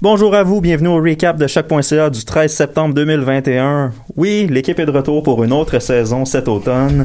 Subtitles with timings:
[0.00, 3.90] Bonjour à vous, bienvenue au recap de choc.ca du 13 septembre 2021.
[4.16, 7.04] Oui, l'équipe est de retour pour une autre saison cet automne.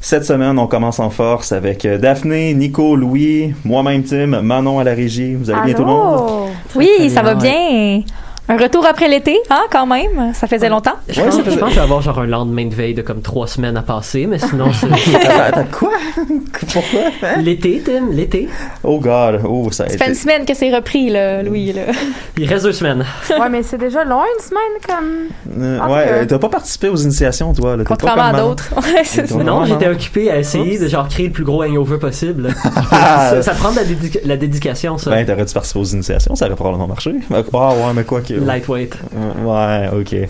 [0.00, 4.92] Cette semaine, on commence en force avec Daphné, Nico, Louis, moi-même Tim, Manon à la
[4.92, 5.36] régie.
[5.36, 6.50] Vous allez bien tout le monde?
[6.74, 8.00] Oui, ça va bien.
[8.48, 10.34] Un retour après l'été, hein, quand même?
[10.34, 10.94] Ça faisait longtemps.
[11.08, 13.22] Je pense, je pense que je vais avoir genre un lendemain de veille de comme
[13.22, 14.88] trois semaines à passer, mais sinon c'est...
[15.78, 15.90] Quoi?
[16.72, 17.00] Pourquoi?
[17.22, 17.40] Hein?
[17.40, 18.48] l'été, Tim, l'été.
[18.82, 20.20] Oh God, oh, ça a Ça fait une été...
[20.20, 21.72] semaine que c'est repris, là, Louis.
[21.72, 21.82] Là.
[22.36, 23.04] Il reste deux semaines.
[23.30, 25.62] Ouais, mais c'est déjà long une semaine comme.
[25.62, 27.76] Euh, ouais, euh, t'as pas participé aux initiations, toi.
[27.76, 27.84] Là?
[27.84, 28.70] Contrairement à d'autres.
[29.44, 32.52] Non, j'étais occupé à essayer de genre créer le plus gros hangover possible.
[32.90, 35.10] Ça, ça prend de la, dédica- la dédication, ça.
[35.10, 37.14] Ben, t'aurais dû participer aux initiations, ça aurait probablement marché.
[37.30, 38.31] Ah ouais, mais quoi que...
[38.40, 38.96] Lightweight.
[39.44, 40.12] Ouais, ok.
[40.12, 40.28] Ouais,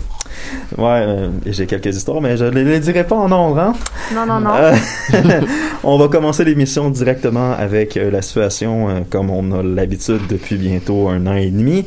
[0.79, 3.73] euh, j'ai quelques histoires, mais je les, les dirai pas en nombre, hein?
[4.13, 4.51] Non, non, non.
[4.55, 4.73] Euh,
[5.83, 10.55] on va commencer l'émission directement avec euh, la situation, euh, comme on a l'habitude depuis
[10.57, 11.85] bientôt un an et demi.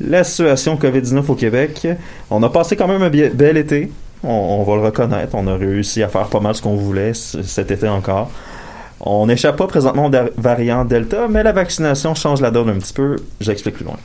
[0.00, 1.88] La situation COVID-19 au Québec.
[2.30, 3.90] On a passé quand même un bel été.
[4.22, 5.34] On, on va le reconnaître.
[5.34, 8.30] On a réussi à faire pas mal ce qu'on voulait cet été encore.
[9.00, 12.92] On n'échappe pas présentement au variant Delta, mais la vaccination change la donne un petit
[12.92, 13.16] peu.
[13.40, 13.96] J'explique plus loin.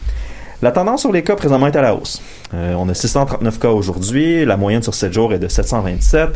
[0.62, 2.22] La tendance sur les cas présentement est à la hausse.
[2.54, 6.30] Euh, on a 639 cas aujourd'hui, la moyenne sur 7 jours est de 727.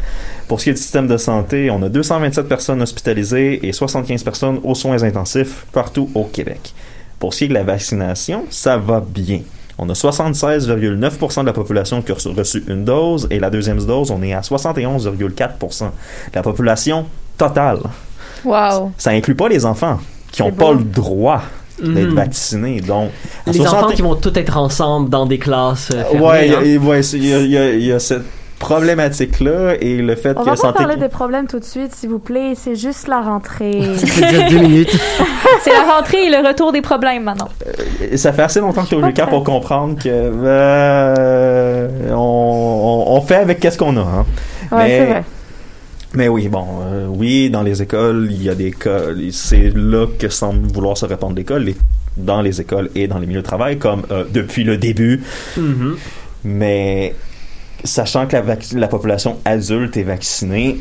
[0.48, 4.24] Pour ce qui est du système de santé, on a 227 personnes hospitalisées et 75
[4.24, 6.74] personnes aux soins intensifs partout au Québec.
[7.20, 9.42] Pour ce qui est de la vaccination, ça va bien.
[9.78, 14.12] On a 76,9% de la population qui a reçu- une dose et la deuxième dose,
[14.12, 15.92] on est à 71,4% de
[16.36, 17.06] la population
[17.38, 17.80] totale.
[18.44, 18.92] Wow.
[18.98, 20.00] Ça inclut pas les enfants
[20.32, 21.42] qui n'ont pas le droit
[21.82, 22.16] d'être Mhm.
[22.16, 22.82] vaccinés.
[22.82, 23.10] Donc,
[23.46, 26.52] Les 60 enfants qui vont tous être ensemble dans des classes euh, fermées, Ouais, il
[26.52, 26.86] y a- hein.
[26.86, 28.24] ouais, c'est- y, a- il y a- il y a cette
[28.60, 32.10] problématique-là et le fait On que va pas parler des problèmes tout de suite, s'il
[32.10, 32.54] vous plaît.
[32.56, 33.84] C'est juste la rentrée.
[33.98, 34.98] Ça dure deux minutes.
[35.64, 37.50] C'est la rentrée et le retour des problèmes maintenant.
[38.02, 42.16] Et Ça fait assez longtemps que tu es au Lucas pour comprendre que euh, on,
[42.16, 44.02] on, on fait avec qu'est-ce qu'on a.
[44.02, 44.26] Hein.
[44.72, 45.24] Ouais, Mais- c'est vrai.
[46.18, 50.08] Mais oui, bon, euh, oui, dans les écoles, il y a des cas, c'est là
[50.18, 51.78] que semble vouloir se répandre l'école, les-
[52.18, 55.22] dans les écoles et dans les milieux de travail, comme euh, depuis le début.
[55.56, 55.96] Mhm.
[56.44, 57.14] Mais
[57.84, 58.44] sachant que la,
[58.74, 60.80] la population adulte est vaccinée,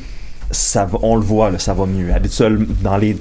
[0.51, 2.15] ça va- on le voit, là, ça va mieux.
[2.15, 3.19] Habituellement, dans les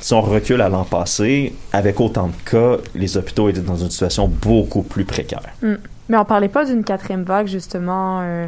[0.00, 3.90] si on recule à l'an passé, avec autant de cas, les hôpitaux étaient dans une
[3.90, 5.40] situation beaucoup plus précaire.
[5.62, 8.46] Mais on parlait pas d'une quatrième vague, justement, euh,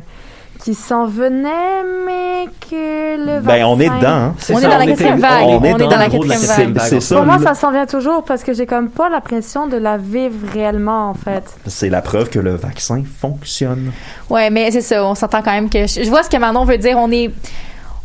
[0.65, 4.09] qui s'en venait, mais que le Ben, on est dedans.
[4.09, 4.35] hein.
[4.39, 5.43] C'est On est ça, dans la était- quatrième vague.
[5.45, 6.73] on On est est dans dans la quatrième vague.
[6.75, 6.87] vague.
[6.89, 7.17] C'est ça.
[7.17, 10.35] Pour moi, ça s'en vient toujours parce que j'ai comme pas l'impression de la vivre
[10.53, 11.45] réellement, en fait.
[11.67, 13.93] C'est la preuve que le vaccin fonctionne.
[14.31, 15.05] Ouais, mais c'est ça.
[15.05, 16.97] On s'entend quand même que je, je vois ce que Manon veut dire.
[16.99, 17.31] On est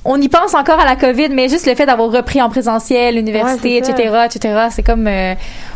[0.05, 3.15] on y pense encore à la COVID, mais juste le fait d'avoir repris en présentiel,
[3.15, 5.33] l'université, Ouais, etc., etc., c'est comme euh,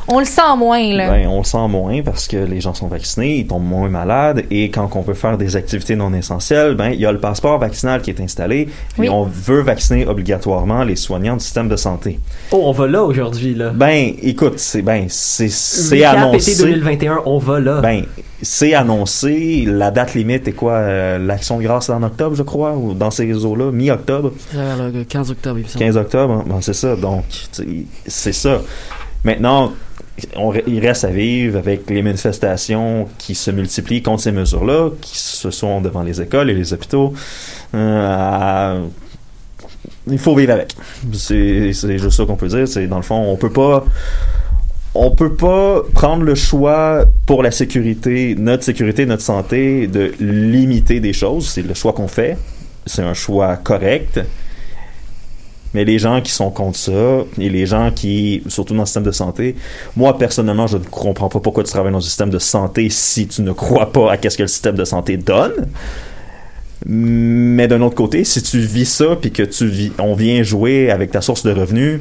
[0.09, 1.09] On le sent moins, là.
[1.09, 4.45] Ben, on le sent moins parce que les gens sont vaccinés, ils tombent moins malades
[4.49, 7.59] et quand on veut faire des activités non essentielles, ben il y a le passeport
[7.59, 9.07] vaccinal qui est installé Oui.
[9.07, 12.19] et on veut vacciner obligatoirement les soignants du système de santé.
[12.51, 13.71] Oh, on va là aujourd'hui, là.
[13.75, 16.55] Ben écoute, c'est ben c'est c'est été annoncé.
[16.57, 17.81] 2021, on va là.
[17.81, 18.03] Ben
[18.41, 20.73] c'est annoncé, la date limite est quoi?
[20.73, 24.31] Euh, l'action de grâce en octobre, je crois ou dans ces eaux-là, mi-octobre.
[24.53, 25.83] Vers le 15 octobre, il me semble.
[25.85, 26.43] 15 octobre, hein?
[26.47, 26.95] Bon, c'est ça.
[26.95, 27.67] Donc, tu sais,
[28.05, 28.61] c'est ça.
[29.27, 29.73] Maintenant,
[30.67, 35.51] il reste à vivre avec les manifestations qui se multiplient contre ces mesures-là, qui se
[35.51, 37.13] sont devant les écoles et les hôpitaux.
[37.75, 38.85] Euh,
[40.09, 40.73] Il faut vivre avec.
[41.11, 42.87] C'est juste ça qu'on peut dire.
[42.87, 43.83] Dans le fond, on peut pas.
[44.95, 51.01] On peut pas prendre le choix pour la sécurité, notre sécurité, notre santé, de limiter
[51.01, 51.49] des choses.
[51.49, 52.37] C'est le choix qu'on fait.
[52.85, 54.21] C'est un choix correct.
[55.73, 56.91] Mais les gens qui sont contre ça,
[57.37, 59.55] et les gens qui, surtout dans le système de santé,
[59.95, 63.27] moi personnellement, je ne comprends pas pourquoi tu travailles dans un système de santé si
[63.27, 65.67] tu ne crois pas à qu'est-ce que le système de santé donne.
[66.85, 70.89] Mais d'un autre côté, si tu vis ça, puis que tu vis, on vient jouer
[70.91, 71.99] avec ta source de revenus,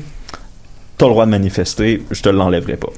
[0.99, 2.91] t'as le droit de manifester, je te l'enlèverai pas.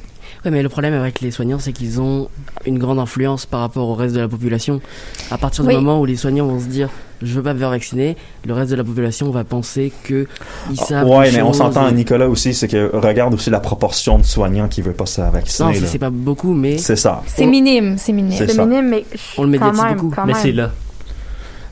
[0.44, 2.28] Ouais, mais le problème avec les soignants, c'est qu'ils ont
[2.66, 4.80] une grande influence par rapport au reste de la population.
[5.30, 5.76] À partir du Oui.
[5.76, 6.90] moment où les soignants vont se dire
[7.22, 8.16] je veux pas me faire vacciner,
[8.46, 10.26] le reste de la population va penser que
[10.70, 11.06] ils savent.
[11.08, 14.68] ouais, mais on s'entend, et- Nicolas aussi, c'est que regarde aussi la proportion de soignants
[14.68, 15.80] qui veulent pas se faire Non, vacciner.
[15.86, 18.32] c'est pas beaucoup, mais C'est ça, C'est minime, c'est minime.
[18.46, 19.04] C'est minime, mais
[19.36, 20.14] On le médiatise même, beaucoup.
[20.14, 20.70] quand Mais c'est là.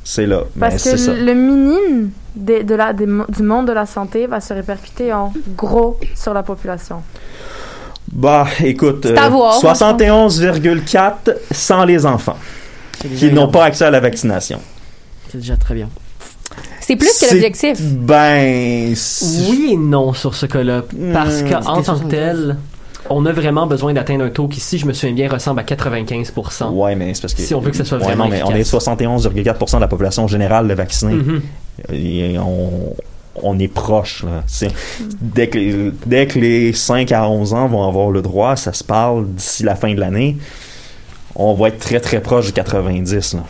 [0.04, 0.40] c'est là.
[0.56, 1.12] Mais Parce que ça.
[1.14, 3.06] le minime de la, du
[3.42, 7.02] monde de la santé va se répercuter en gros sur la population.
[8.12, 9.30] Bah, écoute, euh, voir,
[9.62, 12.36] moi, je 71,4 sans les enfants
[13.18, 14.60] qui n'ont pas accès à la vaccination.
[15.30, 15.88] C'est déjà très bien.
[16.80, 17.80] C'est plus que l'objectif.
[17.82, 18.94] Ben,
[19.50, 20.82] Oui et non sur ce cas-là.
[21.12, 21.48] Parce Hmm.
[21.50, 22.08] qu'en tant que 75.
[22.08, 22.56] tel,
[23.10, 25.64] on a vraiment besoin d'atteindre un taux qui, si je me souviens bien, ressemble à
[25.64, 26.70] 95%.
[26.70, 28.42] Ouais, mais c'est parce que Si on veut que ça soit Ouais, vraiment non, mais
[28.44, 31.14] on est 71,4% de la population générale de vaccinés.
[31.14, 31.42] Mhm.
[31.92, 32.94] Et on,
[33.42, 34.24] on est proche.
[34.24, 34.44] Là.
[35.20, 38.72] Dès, que les, dès que les 5 à 11 ans vont avoir le droit, ça
[38.72, 40.36] se parle d'ici la fin de l'année,
[41.34, 43.34] on va être très très proche du 90.
[43.34, 43.40] Là.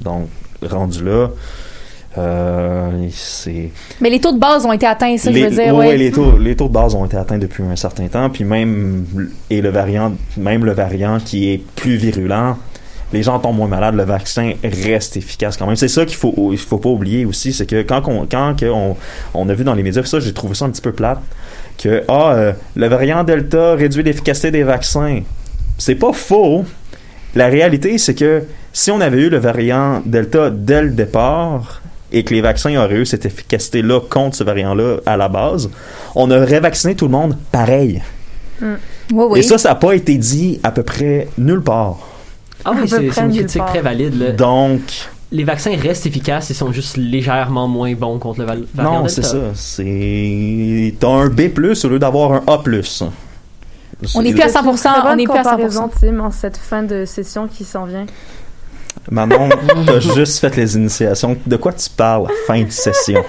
[0.00, 0.28] Donc,
[0.62, 1.28] rendu là,
[2.18, 3.70] euh, c'est...
[4.00, 5.96] Mais les taux de base ont été atteints, ça, les, je veux dire, ouais, ouais.
[5.96, 9.06] les taux, les taux de base ont été atteints depuis un certain temps, puis même
[9.48, 12.56] et le variant, même le variant qui est plus virulent,
[13.12, 15.76] les gens tombent moins malades, le vaccin reste efficace quand même.
[15.76, 18.96] C'est ça qu'il faut, il faut pas oublier aussi, c'est que quand on, quand on,
[19.34, 21.20] on a vu dans les médias, ça j'ai trouvé ça un petit peu plate,
[21.78, 25.20] que ah euh, le variant Delta réduit l'efficacité des vaccins.
[25.78, 26.64] C'est pas faux.
[27.34, 31.82] La réalité, c'est que si on avait eu le variant Delta dès le départ
[32.12, 35.70] et que les vaccins auraient eu cette efficacité-là contre ce variant-là à la base,
[36.14, 38.02] on aurait vacciné tout le monde pareil.
[38.60, 38.68] Oui,
[39.12, 39.38] oui.
[39.38, 41.98] Et ça, ça n'a pas été dit à peu près nulle part.
[42.64, 43.70] Ah oui, c'est une critique part.
[43.70, 44.18] très valide.
[44.20, 44.32] là.
[44.32, 44.80] Donc,
[45.32, 49.08] Les vaccins restent efficaces, ils sont juste légèrement moins bons contre le val- variant non,
[49.08, 49.38] c'est ça.
[49.54, 50.94] C'est.
[50.98, 52.60] T'as un B au lieu d'avoir un A.
[54.14, 55.50] On est C'est- plus à C'est une 100%, très bonne on est plus à 100%.
[55.50, 58.06] comparaison, Tim, en cette fin de session qui s'en vient.
[59.10, 59.48] Manon,
[59.86, 61.36] t'as juste fait les initiations.
[61.46, 62.26] De quoi tu parles?
[62.46, 63.22] Fin de session?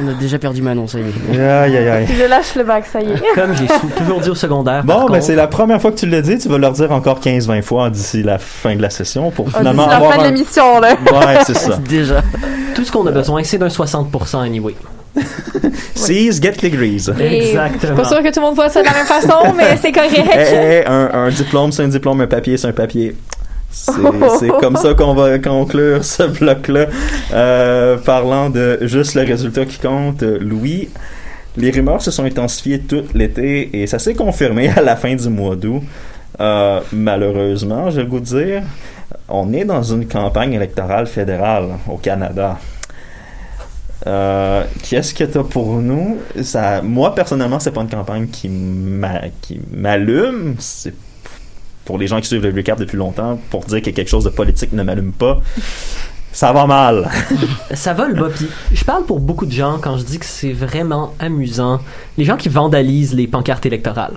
[0.00, 1.40] On a déjà perdu Manon, ça y est.
[1.40, 2.06] Aïe, aïe, aïe.
[2.08, 3.16] Je lâche le bac, ça y est.
[3.34, 4.84] Comme j'ai toujours dit au secondaire.
[4.84, 6.38] Bon, ben c'est la première fois que tu l'as dit.
[6.38, 9.58] Tu vas leur dire encore 15-20 fois d'ici la fin de la session pour Ah,
[9.58, 10.30] finalement D'ici la avoir fin de un...
[10.30, 10.90] l'émission, là.
[10.92, 11.76] Ouais, c'est ça.
[11.88, 12.22] Déjà.
[12.76, 14.76] tout ce qu'on a besoin, c'est d'un 60% anyway.
[15.96, 17.08] Seize, get degrees.
[17.18, 17.78] Et Exactement.
[17.80, 19.76] Je suis pas sûre que tout le monde voit ça de la même façon, mais
[19.82, 20.14] c'est correct.
[20.16, 23.16] Eh, eh, un, un diplôme, c'est un diplôme, un papier, c'est un papier.
[23.70, 26.86] C'est comme ça qu'on va conclure ce bloc-là.
[27.32, 30.88] Euh, parlant de juste le résultat qui compte, Louis,
[31.56, 35.28] les rumeurs se sont intensifiées tout l'été et ça s'est confirmé à la fin du
[35.28, 35.82] mois d'août.
[36.40, 38.62] Euh, malheureusement, j'ai le goût de dire,
[39.28, 42.58] on est dans une campagne électorale fédérale au Canada.
[44.06, 46.18] Euh, Qu'est-ce que t'as pour nous?
[46.42, 50.54] Ça, Moi personnellement, c'est pas une campagne qui m'a- qui m'allume.
[51.88, 54.28] Pour les gens qui suivent le recap depuis longtemps pour dire que quelque chose de
[54.28, 55.40] politique ne m'allume pas.
[56.32, 57.08] Ça va mal.
[57.72, 58.28] Ça va le bas.
[58.28, 61.80] Puis je parle pour beaucoup de gens quand je dis que c'est vraiment amusant.
[62.18, 64.12] Les gens qui vandalisent les pancartes électorales.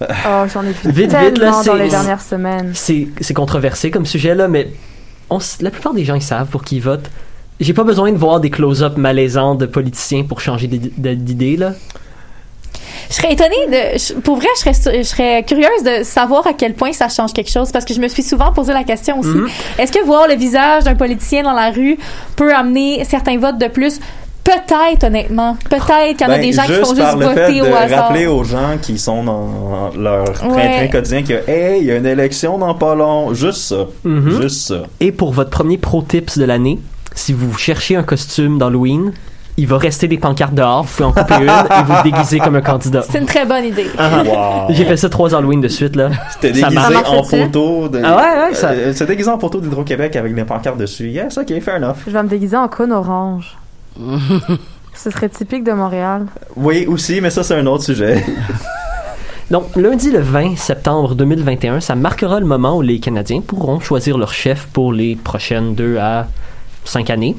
[0.00, 2.70] Oh, j'en ai vu Vite, vite, tellement là, dans c'est- les dernières semaines.
[2.74, 4.70] C'est c'est controversé comme sujet là, mais
[5.30, 7.10] on la plupart des gens ils savent pour qui ils votent.
[7.58, 11.72] J'ai pas besoin de voir des close-up malaisants de politiciens pour changer d'id- d'idée là.
[13.08, 13.98] Je serais étonnée de.
[13.98, 17.32] je- Pour vrai, je serais, je serais curieuse de savoir à quel point ça change
[17.32, 19.28] quelque chose parce que je me suis souvent posé la question aussi.
[19.28, 19.48] Mhm.
[19.78, 21.98] Est-ce que voir le visage d'un politicien dans la rue
[22.36, 24.00] peut amener certains votes de plus?
[24.44, 25.56] Peut-être, honnêtement.
[25.68, 27.62] Peut-être qu'il y en a Ben, des gens qui juste font par juste voter de
[27.62, 28.04] au hasard.
[28.06, 30.88] rappeler aux gens qui sont dans leur train-train Ouais.
[30.90, 34.40] quotidien que hey, il y a une élection dans pas long, juste ça, Mhm.
[34.42, 34.82] juste ça.
[35.00, 36.78] Et pour votre premier pro tips de l'année,
[37.14, 39.12] si vous cherchez un costume d'Halloween,
[39.58, 42.56] il va rester des pancartes dehors, vous pouvez en couper une et vous déguiser comme
[42.56, 43.02] un candidat.
[43.08, 43.86] C'est une très bonne idée.
[43.98, 44.66] Wow.
[44.70, 46.10] J'ai fait ça trois Halloween de suite, là.
[46.30, 48.02] C'était Ça déguisé en photo de.
[48.04, 51.08] Ah ouais, ouais, ça- Euh, C'est déguisé en photo d'Hydro-Québec avec des pancartes dessus.
[51.08, 51.96] Yes, ok, fair enough.
[52.06, 53.56] Je vais me déguiser en cône orange.
[54.94, 56.26] Ce serait typique de Montréal.
[56.56, 58.24] Oui, aussi, mais ça, c'est un autre sujet.
[59.50, 64.18] Donc, lundi le 20 septembre 2021, ça marquera le moment où les Canadiens pourront choisir
[64.18, 66.26] leur chef pour les prochaines deux à
[66.84, 67.36] cinq années.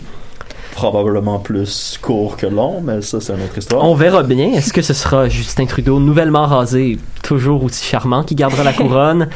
[0.78, 3.84] Probablement plus court que long, mais ça, c'est une autre histoire.
[3.84, 4.50] On verra bien.
[4.54, 9.28] Est-ce que ce sera Justin Trudeau, nouvellement rasé, toujours aussi charmant, qui gardera la couronne?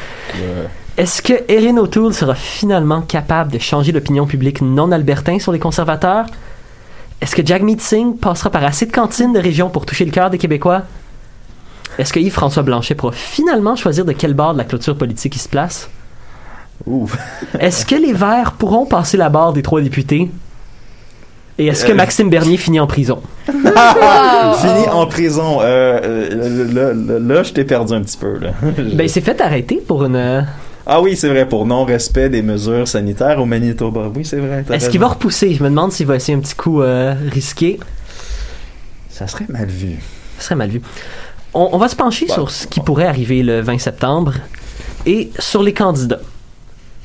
[0.98, 5.58] Est-ce que Erin O'Toole sera finalement capable de changer l'opinion publique non albertain sur les
[5.58, 6.28] conservateurs?
[7.22, 10.30] Est-ce que Jagmeet Singh passera par assez de cantines de région pour toucher le cœur
[10.30, 10.84] des Québécois?
[11.98, 15.40] Est-ce que Yves-François Blanchet pourra finalement choisir de quel bord de la clôture politique il
[15.40, 15.90] se place?
[17.60, 20.30] Est-ce que les Verts pourront passer la barre des trois députés?
[21.62, 21.96] Et est-ce que Euh.
[21.96, 23.22] Maxime Bernier finit en prison?
[23.46, 25.60] Fini en prison.
[25.62, 28.40] Euh, euh, là, je t'ai perdu un petit peu.
[28.40, 28.50] Là.
[28.96, 30.48] Ben, il s'est fait arrêter pour une...
[30.88, 34.10] Ah oui, c'est vrai, pour non-respect des mesures sanitaires au Manitoba.
[34.16, 34.66] Oui, c'est vrai.
[34.72, 35.54] Est-ce qu'il va repousser?
[35.54, 37.80] Je me demande s'il va essayer un petit coup euh, risqué.
[39.12, 40.00] Ça serait mal vu.
[40.40, 40.82] Ce serait mal vu.
[41.54, 44.34] On, on va se pencher Bah, sur ce qui pourrait arriver le 20 septembre
[45.06, 46.22] et sur les candidats.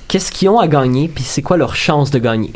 [0.08, 2.52] Qu'est-ce qu'ils ont à gagner, puis c'est quoi leur chance de gagner?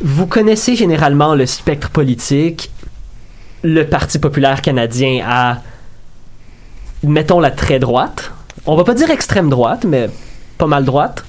[0.00, 2.70] Vous connaissez généralement le spectre politique.
[3.62, 5.58] Le Parti populaire canadien à,
[7.02, 8.30] mettons, la très droite.
[8.66, 10.10] On va pas dire extrême droite, mais
[10.58, 11.24] pas mal droite.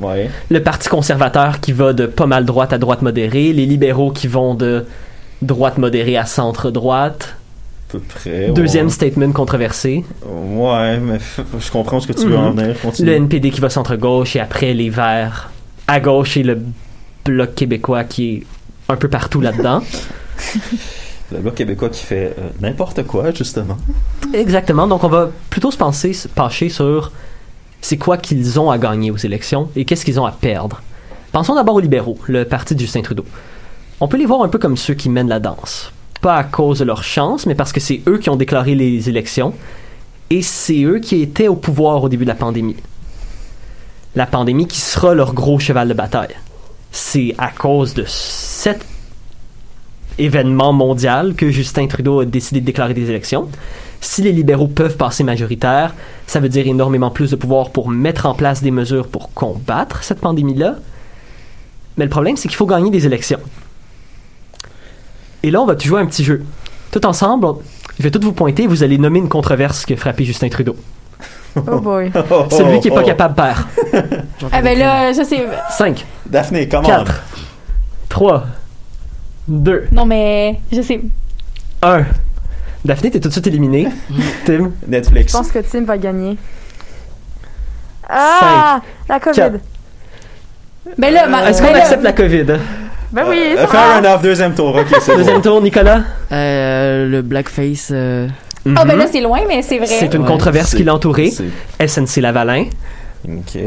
[0.00, 0.30] Ouais.
[0.50, 3.52] Le Parti conservateur qui va de pas mal droite à droite modérée.
[3.52, 4.86] Les libéraux qui vont de
[5.42, 7.34] droite modérée à centre droite.
[8.08, 8.48] Près.
[8.50, 8.92] Deuxième ouais.
[8.92, 10.04] statement controversé.
[10.26, 11.18] Ouais, mais
[11.58, 12.44] je comprends ce que tu veux Mhm.
[12.44, 12.80] en venir.
[12.80, 13.08] Continue.
[13.08, 15.50] Le NPD qui va centre-gauche et après les Verts
[15.86, 16.58] à gauche et le
[17.26, 18.46] Bloc québécois qui est
[18.88, 19.82] un peu partout là-dedans.
[21.32, 23.76] Le Bloc québécois qui fait euh, n'importe quoi, justement.
[24.32, 24.86] Exactement.
[24.86, 27.10] Donc on va plutôt se penser, se pencher sur
[27.80, 30.82] c'est quoi qu'ils ont à gagner aux élections et qu'est-ce qu'ils ont à perdre.
[31.32, 33.24] Pensons d'abord aux libéraux, le parti de Justin Trudeau.
[34.00, 35.92] On peut les voir un peu comme ceux qui mènent la danse.
[36.20, 39.08] Pas à cause de leur chance, mais parce que c'est eux qui ont déclaré les
[39.08, 39.52] élections
[40.30, 42.76] et c'est eux qui étaient au pouvoir au début de la pandémie.
[44.14, 46.34] La pandémie qui sera leur gros cheval de bataille.
[46.98, 48.86] C'est à cause de cet
[50.16, 53.50] événement mondial que Justin Trudeau a décidé de déclarer des élections.
[54.00, 55.94] Si les libéraux peuvent passer majoritaire,
[56.26, 60.04] ça veut dire énormément plus de pouvoir pour mettre en place des mesures pour combattre
[60.04, 60.76] cette pandémie-là.
[61.98, 63.40] Mais le problème, c'est qu'il faut gagner des élections.
[65.42, 66.46] Et là, on va jouer un petit jeu.
[66.92, 67.46] Tout ensemble,
[67.98, 70.48] je vais tout vous pointer et vous allez nommer une controverse qui a frappé Justin
[70.48, 70.76] Trudeau.
[71.70, 72.10] Oh boy.
[72.50, 73.06] Celui qui est pas oh.
[73.06, 73.58] capable perd.
[74.52, 75.46] Ah ben là, je sais.
[75.70, 77.22] 5, Daphné, comment 4,
[78.08, 78.44] 3,
[79.48, 81.00] 2, Non mais je sais.
[81.82, 82.04] 1.
[82.84, 83.88] Daphné, t'es tout de suite éliminé.
[84.44, 85.32] Tim, Netflix.
[85.32, 86.36] Je pense que Tim va gagner.
[88.08, 88.80] Ah!
[89.08, 89.34] La COVID.
[89.36, 89.58] Quatre.
[90.98, 92.44] Ben là, ma- est-ce ben qu'on là- accepte la COVID?
[93.12, 94.08] Ben oui, Euh, ça fair va.
[94.12, 94.74] enough, deuxième tour.
[94.76, 95.42] Ok, c'est Deuxième bon.
[95.42, 96.02] tour, Nicolas?
[96.30, 97.88] Euh, le blackface.
[97.92, 98.28] euh,
[98.74, 98.98] Ah ben Mhm.
[98.98, 99.86] là c'est loin, mais c'est vrai.
[99.86, 101.30] C'est une Ouais, controverse qui l'a entouré.
[101.30, 102.64] c'est- SNC Lavalin.
[103.28, 103.58] Ok.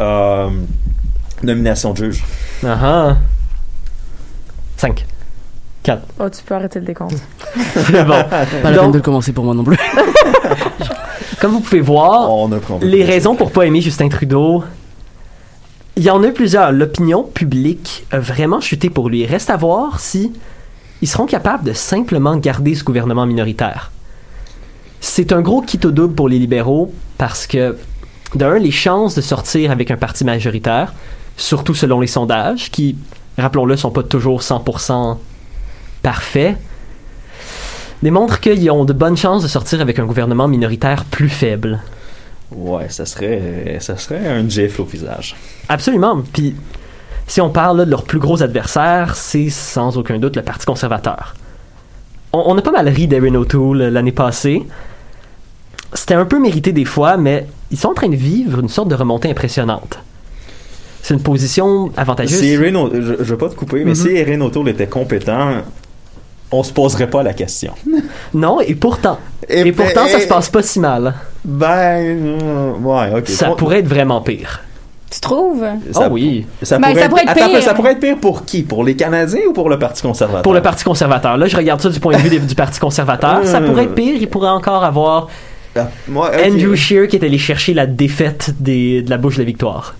[0.00, 0.48] Euh,
[1.42, 2.24] nomination de juge.
[2.66, 3.16] Ah
[4.76, 5.04] 5.
[5.82, 6.02] 4.
[6.18, 7.14] Oh, tu peux arrêter le décompte.
[7.56, 8.04] bon.
[8.06, 9.76] Pas la peine de le commencer pour moi non plus.
[11.40, 12.50] Comme vous pouvez voir, On
[12.82, 14.62] les raisons pour pas aimer Justin Trudeau,
[15.96, 16.70] il y en a plusieurs.
[16.72, 19.24] L'opinion publique a vraiment chuté pour lui.
[19.24, 20.32] Reste à voir si
[21.00, 23.90] ils seront capables de simplement garder ce gouvernement minoritaire.
[25.00, 27.76] C'est un gros kit au double pour les libéraux parce que,
[28.34, 30.92] d'un, les chances de sortir avec un parti majoritaire,
[31.36, 32.96] surtout selon les sondages, qui,
[33.38, 35.16] rappelons-le, sont pas toujours 100%
[36.02, 36.56] parfaits,
[38.02, 41.80] démontrent qu'ils ont de bonnes chances de sortir avec un gouvernement minoritaire plus faible.
[42.52, 45.36] Ouais, ça serait, ça serait un gif au visage.
[45.68, 46.22] Absolument.
[46.32, 46.54] Puis,
[47.26, 50.66] si on parle là, de leur plus gros adversaire, c'est sans aucun doute le Parti
[50.66, 51.34] conservateur.
[52.32, 54.66] On, on a pas mal ri d'Erin O'Toole euh, l'année passée.
[55.94, 58.88] C'était un peu mérité des fois, mais ils sont en train de vivre une sorte
[58.88, 59.98] de remontée impressionnante.
[61.02, 62.38] C'est une position avantageuse.
[62.38, 63.94] Si je, je veux pas te couper, mais Mhm.
[63.94, 65.62] si Erin O'Toole était compétent,
[66.52, 67.72] on se poserait pas la question.
[68.34, 69.18] Non, et pourtant.
[69.48, 71.14] Et, pourtant, ça se passe pas si mal.
[71.44, 73.28] Ben, euh, ouais, ok.
[73.28, 74.60] Ça pourrait être vraiment pire.
[75.10, 75.64] Tu trouves?
[75.90, 76.46] Ça, Ah oui.
[76.62, 77.62] Ça, Ben, pourrait ça être, pourrait être attends, pire.
[77.62, 78.62] ça pourrait être pire pour qui?
[78.62, 80.42] Pour les Canadiens ou pour le Parti conservateur?
[80.42, 81.36] Pour le Parti conservateur.
[81.36, 83.40] Là, je regarde ça du point de vue du Parti conservateur.
[83.44, 83.66] Ça Euh.
[83.66, 84.14] pourrait être pire.
[84.20, 85.26] Il pourrait encore avoir
[85.76, 86.30] Ah, moi.
[86.44, 89.94] Andrew Scheer qui est allé chercher la défaite des, de la bouche de la victoire.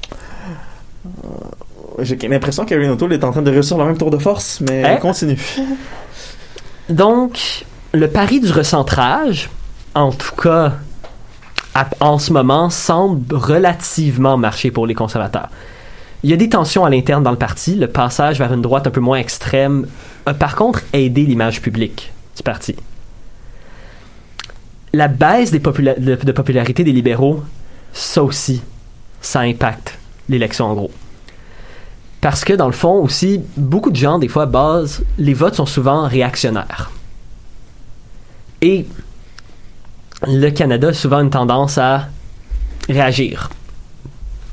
[2.01, 4.85] J'ai l'impression qu'Erin O'Toole est en train de réussir le même tour de force, mais
[4.85, 4.97] Hein?
[4.97, 5.39] continue.
[6.89, 9.51] Donc, le pari du recentrage,
[9.95, 10.75] en tout cas
[11.75, 15.49] à- en ce moment, semble relativement marcher pour les conservateurs.
[16.23, 17.77] Il y a des tensions à l'interne dans le parti.
[17.77, 19.87] Le passage vers une droite un peu moins extrême
[20.27, 22.75] a par contre aidé l'image publique du parti.
[24.93, 25.59] La baisse de
[26.33, 27.43] popularité des libéraux,
[27.93, 28.63] ça aussi,
[29.21, 30.91] ça impacte l'élection en gros.
[32.21, 35.67] Parce que dans le fond aussi, beaucoup de gens, des fois, basent, les votes sont
[35.67, 36.91] souvent réactionnaires.
[38.61, 38.87] Et
[40.27, 42.09] le Canada a souvent une tendance à
[42.89, 43.49] réagir.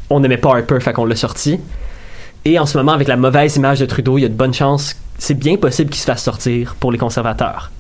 [0.10, 1.60] On n'aimait pas Harper, fait qu'on l'a sorti.
[2.46, 4.54] Et en ce moment, avec la mauvaise image de Trudeau, il y a de bonnes
[4.54, 7.72] chances, c'est bien possible qu'il se fasse sortir pour les conservateurs.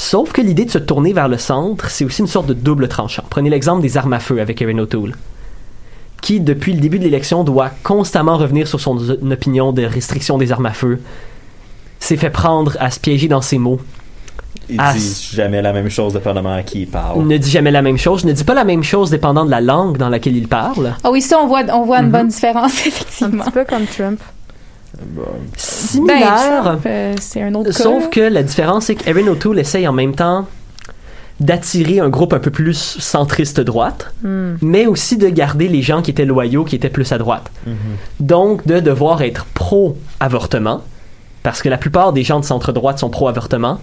[0.00, 2.86] Sauf que l'idée de se tourner vers le centre, c'est aussi une sorte de double
[2.86, 3.24] tranchant.
[3.28, 5.16] Prenez l'exemple des armes à feu avec Erin O'Toole,
[6.22, 8.96] qui, depuis le début de l'élection, doit constamment revenir sur son
[9.30, 11.00] opinion de restriction des armes à feu,
[11.98, 13.80] s'est fait prendre à se piéger dans ses mots,
[14.70, 17.22] Il Ah, dit jamais la même chose dépendamment à qui il parle.
[17.26, 18.20] ne dit jamais la même chose.
[18.22, 20.94] Je ne dis pas la même chose dépendant de la langue dans laquelle il parle.
[21.02, 22.12] Ah oui, ça, on voit, on voit une Mhm.
[22.12, 23.44] bonne différence, Un effectivement.
[23.44, 24.20] petit peu comme Trump.
[25.00, 25.22] Ben,
[25.56, 26.60] Similaire.
[26.62, 27.82] Trump, euh, c'est un autre cas.
[27.82, 30.46] Sauf que la différence, c'est qu'Erin O'Toole essaye en même temps
[31.40, 34.54] d'attirer un groupe un peu plus centriste droite, Hmm.
[34.60, 37.48] mais aussi de garder les gens qui étaient loyaux, qui étaient plus à droite.
[38.18, 40.82] Donc, de devoir être pro-avortement,
[41.44, 43.78] parce que la plupart des gens de centre-droite sont pro-avortement,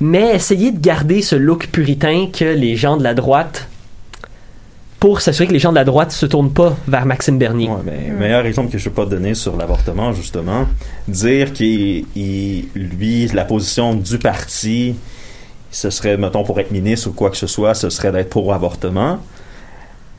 [0.00, 3.68] mais essayer de garder ce look puritain que les gens de la droite,
[5.00, 7.68] pour s'assurer que les gens de la droite se tournent pas vers Maxime Bernier.
[7.68, 10.66] Ouais, mais meilleur exemple que je peux pas donner sur l'avortement, justement,
[11.06, 14.94] dire qu'il, il- lui, la position du parti,
[15.70, 18.54] ce serait, mettons, pour être ministre ou quoi que ce soit, ce serait d'être pour
[18.54, 19.18] avortement.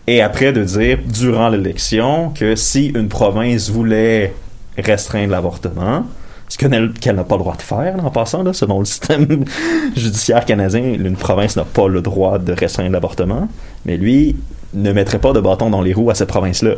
[0.05, 4.33] Et après de dire, durant l'élection, que si une province voulait
[4.77, 6.05] restreindre l'avortement,
[6.47, 9.45] ce qu'elle n'a pas le droit de faire, en passant, là, selon le système
[9.95, 13.49] judiciaire canadien, une province n'a pas le droit de restreindre l'avortement,
[13.85, 14.35] mais lui
[14.73, 16.75] ne mettrait pas de bâton dans les roues à cette province-là.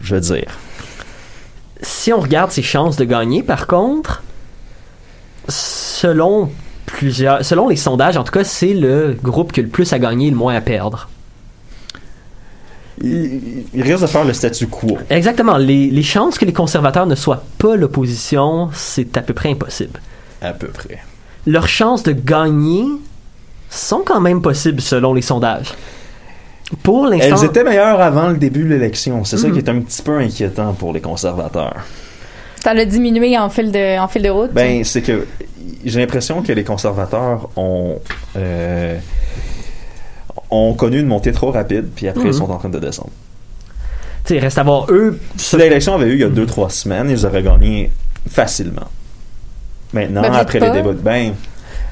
[0.00, 0.58] Je veux dire.
[1.82, 4.22] Si on regarde ses chances de gagner, par contre,
[5.48, 6.50] selon
[6.86, 9.98] plusieurs, selon les sondages, en tout cas, c'est le groupe qui a le plus à
[9.98, 11.08] gagner et le moins à perdre.
[13.02, 14.96] Il, il risque de faire le statu quo.
[15.10, 15.56] Exactement.
[15.58, 20.00] Les, les chances que les conservateurs ne soient pas l'opposition, c'est à peu près impossible.
[20.40, 20.98] À peu près.
[21.46, 22.84] Leurs chances de gagner
[23.70, 25.72] sont quand même possibles selon les sondages.
[26.82, 29.24] Pour l'instant, Elles étaient meilleures avant le début de l'élection.
[29.24, 29.52] C'est ça Mhm.
[29.52, 31.76] qui est un petit peu inquiétant pour les conservateurs.
[32.62, 34.52] Ça l'a diminué en fil de, en fil de route?
[34.52, 35.26] Ben, c'est que
[35.84, 37.96] j'ai l'impression que les conservateurs ont
[38.36, 38.98] euh,
[40.50, 42.30] ont connu une montée trop rapide, puis après Mhm.
[42.30, 43.10] ils sont en train de descendre.
[44.24, 45.18] tu sais, il reste à voir eux.
[45.36, 47.90] Si l'élection avait eu il y a deux trois semaines, ils auraient gagné
[48.28, 48.88] facilement.
[49.92, 51.32] Maintenant, Ben, après les débats, de- ben,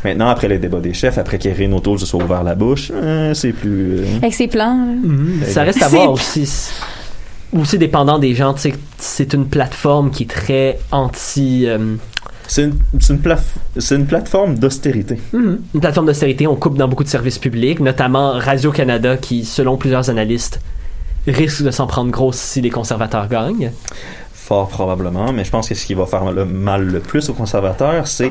[0.04, 3.32] maintenant après les débats des chefs, après qu'Erin O'Toole se soit ouvert la bouche, euh,
[3.34, 3.98] c'est plus.
[4.00, 4.74] euh, Avec ses plans.
[4.74, 5.42] Mhm.
[5.46, 6.48] Ça reste à C'est- voir aussi.
[7.52, 11.66] Aussi dépendant des gens, tu sais, c'est une plateforme qui est très anti.
[11.68, 11.94] euh,
[12.46, 15.18] C'est une, c'est une, plaf- c'est une plateforme d'austérité.
[15.32, 15.60] Mhm.
[15.74, 20.10] Une plateforme d'austérité, on coupe dans beaucoup de services publics, notamment Radio-Canada, qui, selon plusieurs
[20.10, 20.60] analystes,
[21.26, 23.72] risque de s'en prendre grosse si les conservateurs gagnent.
[24.34, 27.34] Fort probablement, mais je pense que ce qui va faire le mal le plus aux
[27.34, 28.30] conservateurs, c'est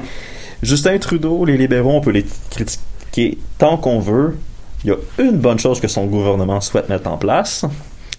[0.62, 4.38] Justin Trudeau, les libéraux, on peut les critiquer tant qu'on veut.
[4.84, 7.66] Il y a une bonne chose que son gouvernement souhaite mettre en place.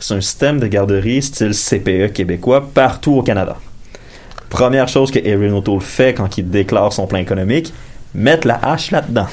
[0.00, 3.56] C'est un système de garderie style CPE québécois partout au Canada.
[4.54, 7.72] Première chose que Erin O'Toole fait quand il déclare son plan économique,
[8.14, 9.26] mettre la hache là-dedans.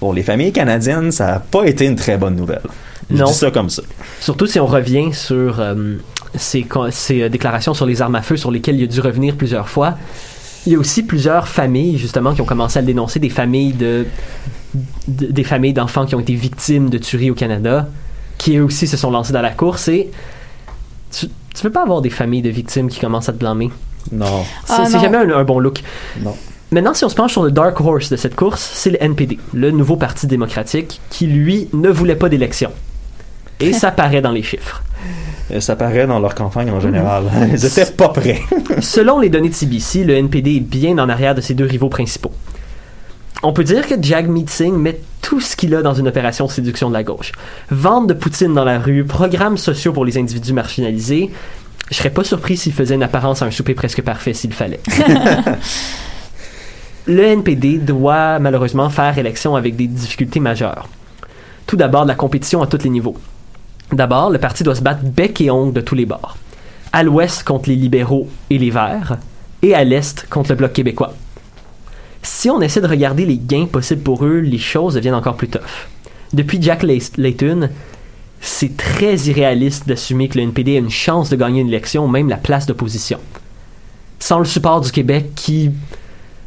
[0.00, 2.62] Pour les familles canadiennes, ça n'a pas été une très bonne nouvelle.
[3.10, 3.26] Je Non.
[3.26, 3.82] dis ça comme ça.
[4.20, 5.96] Surtout si on revient sur euh,
[6.34, 9.68] ces, euh, déclarations sur les armes à feu sur lesquelles il a dû revenir plusieurs
[9.68, 9.98] fois.
[10.66, 13.74] Il y a aussi plusieurs familles, justement, qui ont commencé à le dénoncer, des familles
[13.74, 14.06] de,
[15.08, 17.86] de- des familles d'enfants qui ont été victimes de tueries au Canada,
[18.38, 20.10] qui eux aussi se sont lancés dans la course et
[21.10, 23.70] tu, tu veux pas avoir des familles de victimes qui commencent à te blâmer?
[24.10, 24.42] Non.
[24.66, 25.82] C'est Ah, jamais un, un bon look.
[26.20, 26.34] Non.
[26.70, 29.38] Maintenant, si on se penche sur le dark horse de cette course, c'est le NPD,
[29.52, 32.70] le nouveau parti démocratique, qui lui ne voulait pas d'élection.
[33.60, 34.82] Et ça paraît dans les chiffres.
[35.60, 37.24] Ça paraît dans leur campagne en général.
[37.52, 38.40] Ils étaient pas prêts.
[38.80, 41.90] Selon les données de CBC, le NPD est bien en arrière de ses deux rivaux
[41.90, 42.32] principaux.
[43.44, 46.50] On peut dire que Jagmeet Singh met tout ce qu'il a dans une opération de
[46.52, 47.32] séduction de la gauche.
[47.70, 51.30] Vente de Poutine dans la rue, programmes sociaux pour les individus marginalisés.
[51.90, 54.80] Je serais pas surpris s'il faisait une apparence à un souper presque parfait s'il fallait.
[57.06, 60.88] le NPD doit malheureusement faire élection avec des difficultés majeures.
[61.66, 63.16] Tout d'abord, la compétition à tous les niveaux.
[63.90, 66.36] D'abord, le parti doit se battre bec et ongle de tous les bords.
[66.92, 69.18] À l'ouest contre les libéraux et les verts,
[69.62, 71.14] et à l'est contre le bloc québécois.
[72.22, 75.48] Si on essaie de regarder les gains possibles pour eux, les choses deviennent encore plus
[75.48, 75.88] tough.
[76.32, 77.68] Depuis Jack Lay- Layton,
[78.40, 82.28] c'est très irréaliste d'assumer que le NPD a une chance de gagner une élection, même
[82.28, 83.18] la place d'opposition.
[84.18, 85.70] Sans le support du Québec qui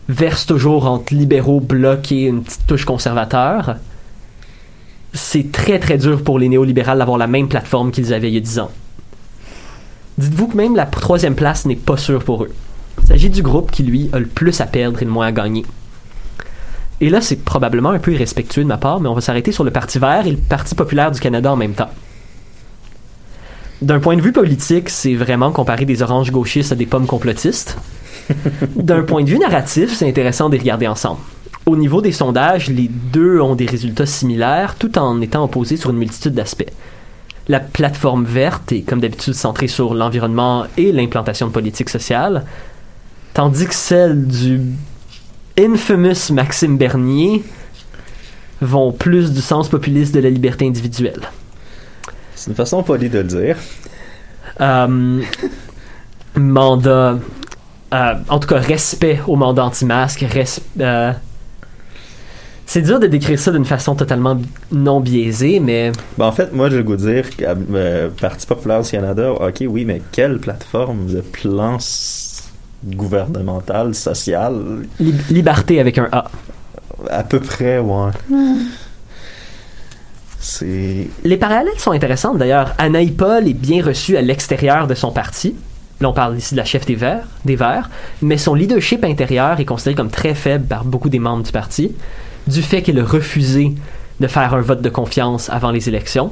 [0.08, 3.76] verse toujours entre libéraux, blocs et une petite touche conservateur,
[5.14, 8.38] c'est très très dur pour les néolibérales d'avoir la même plateforme qu'ils avaient il y
[8.38, 8.72] a 10 ans.
[10.18, 12.52] Dites-vous que même la troisième place n'est pas sûre pour eux.
[13.02, 15.32] Il s'agit du groupe qui, lui, a le plus à perdre et le moins à
[15.32, 15.66] gagner.
[17.02, 19.64] Et là, c'est probablement un peu irrespectueux de ma part, mais on va s'arrêter sur
[19.64, 21.90] le Parti vert et le Parti populaire du Canada en même temps.
[23.82, 27.78] D'un point de vue politique, c'est vraiment comparer des oranges gauchistes à des pommes complotistes.
[28.76, 31.20] D'un point de vue narratif, c'est intéressant de les regarder ensemble.
[31.66, 35.90] Au niveau des sondages, les deux ont des résultats similaires, tout en étant opposés sur
[35.90, 36.72] une multitude d'aspects.
[37.48, 42.46] La plateforme verte est, comme d'habitude, centrée sur l'environnement et l'implantation de politiques sociales,
[43.36, 44.62] tandis que celle du
[45.60, 47.44] infamous Maxime Bernier
[48.62, 51.30] vont plus du sens populiste de la liberté individuelle.
[52.34, 53.58] C'est une façon polie de le dire.
[54.62, 55.22] Euh,
[56.36, 57.20] mandat.
[57.94, 60.26] euh, en tout cas, respect au mandat anti-masque.
[60.80, 61.12] euh,
[62.66, 64.40] c'est dur de décrire ça d'une façon totalement
[64.72, 68.82] non biaisée, mais Ben, en fait, moi, j'ai le goût de dire que Parti populaire
[68.82, 71.78] du Canada, ok, oui, mais quelle plateforme de plan
[72.90, 76.26] s- gouvernemental, social, li- liberté avec un A.
[77.10, 78.12] à peu près, ouais.
[80.40, 81.08] C'est.
[81.24, 82.74] Les parallèles sont intéressantes d'ailleurs.
[82.78, 85.56] Anaï Paul est bien reçue à l'extérieur de son parti.
[86.02, 87.90] Là, on parle ici de la chef des Verts, des Verts,
[88.22, 91.94] mais son leadership intérieur est considéré comme très faible par beaucoup des membres du parti,
[92.48, 93.74] du fait qu'elle a refusé
[94.20, 96.32] de faire un vote de confiance avant les élections.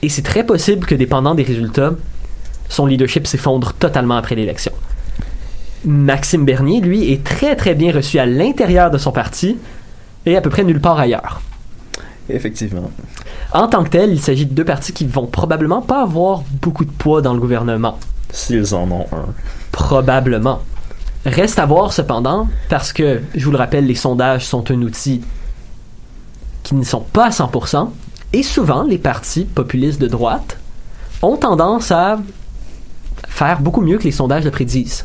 [0.00, 1.92] Et c'est très possible que, dépendant des résultats,
[2.68, 4.72] son leadership s'effondre totalement après l'élection.
[5.84, 9.58] Maxime Bernier, lui, est très très bien reçu à l'intérieur de son parti
[10.26, 11.42] et à peu près nulle part ailleurs.
[12.28, 12.90] Effectivement.
[13.52, 16.84] En tant que tel, il s'agit de deux partis qui vont probablement pas avoir beaucoup
[16.84, 17.98] de poids dans le gouvernement.
[18.30, 19.26] S'ils en ont un.
[19.72, 20.60] Probablement.
[21.26, 25.22] Reste à voir cependant, parce que, je vous le rappelle, les sondages sont un outil
[26.62, 27.90] qui ne sont pas à 100%,
[28.32, 30.58] et souvent, les partis populistes de droite
[31.20, 32.18] ont tendance à
[33.28, 35.04] faire beaucoup mieux que les sondages le prédisent.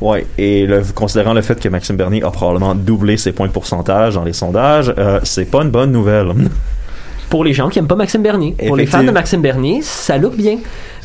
[0.00, 3.52] Ouais, et le, considérant le fait que Maxime Bernier a probablement doublé ses points de
[3.52, 6.32] pourcentage dans les sondages, euh, c'est pas une bonne nouvelle.
[7.30, 9.10] Pour les gens qui aiment pas Maxime Bernier, pour les fans de.
[9.10, 10.58] Maxime Bernier, ça look bien.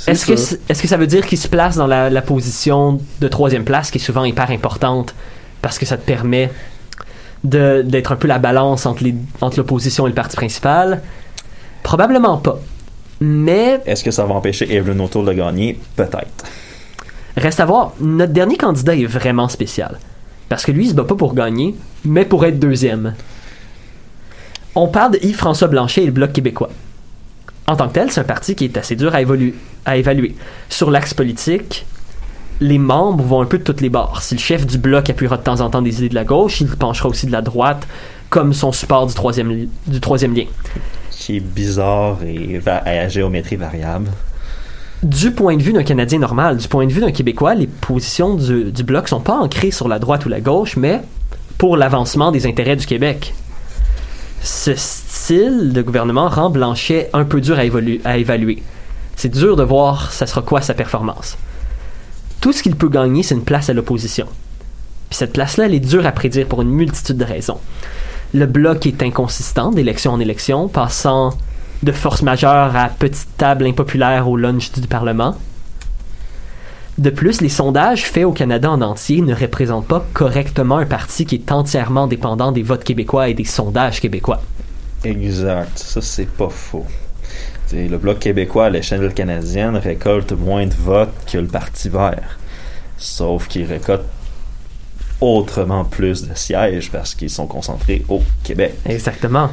[0.07, 3.27] Est-ce que, est-ce que ça veut dire qu'il se place dans la, la position de
[3.27, 5.15] troisième place, qui est souvent hyper importante,
[5.63, 6.51] parce que ça te permet
[7.43, 11.01] de- d'être un peu la balance entre les- entre l'opposition et le parti principal?
[11.81, 12.59] Probablement pas.
[13.19, 15.79] Mais Est-ce que ça va empêcher Evelyn O'Toole de gagner?
[15.95, 16.27] Peut-être.
[17.37, 19.99] Reste à voir, notre dernier candidat est vraiment spécial.
[20.49, 23.13] Parce que lui, il se bat pas pour gagner, mais pour être deuxième.
[24.75, 26.69] On parle de Yves-François Blanchet et le Bloc québécois.
[27.67, 29.21] En tant que tel, c'est un parti qui est assez dur à,
[29.97, 30.35] évaluer.
[30.69, 31.85] Sur l'axe politique,
[32.59, 34.21] les membres vont un peu de toutes les bords.
[34.21, 36.61] Si le chef du Bloc appuiera de temps en temps des idées de la gauche,
[36.61, 37.87] il penchera aussi de la droite,
[38.29, 40.45] comme son support du troisième, li- du troisième lien.
[41.11, 44.09] Qui est bizarre et va à géométrie variable.
[45.03, 48.35] Du point de vue d'un Canadien normal, du point de vue d'un Québécois, les positions
[48.35, 51.01] du, du Bloc sont pas ancrées sur la droite ou la gauche, mais
[51.57, 53.33] pour l'avancement des intérêts du Québec.
[54.43, 57.63] Ce style de gouvernement rend Blanchet un peu dur à,
[58.07, 58.61] à évaluer.
[59.15, 61.35] C'est dur de voir ça sera quoi sa performance.
[62.39, 64.27] Tout ce qu'il peut gagner, c'est une place à l'opposition.
[65.09, 67.59] Puis cette place-là, elle est dure à prédire pour une multitude de raisons.
[68.35, 71.33] Le bloc est inconsistant d'élection en élection, passant
[71.83, 75.35] de force majeure à petite table impopulaire au lunch du Parlement.
[76.97, 81.25] De plus, les sondages faits au Canada en entier ne représentent pas correctement un parti
[81.25, 84.41] qui est entièrement dépendant des votes québécois et des sondages québécois.
[85.03, 85.79] Exact.
[85.79, 86.85] Ça, c'est pas faux.
[87.65, 92.37] T'sais, le Bloc québécois à l'échelle canadienne récolte moins de votes que le Parti vert.
[92.97, 94.03] Sauf qu'il récolte
[95.21, 98.73] autrement plus de sièges parce qu'ils sont concentrés au Québec.
[98.85, 99.49] Exactement.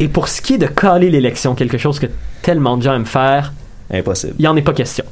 [0.00, 2.06] Et pour ce qui est de caler l'élection, quelque chose que
[2.42, 3.52] tellement de gens aiment faire,
[3.90, 4.34] Impossible.
[4.38, 5.04] il n'y en est pas question.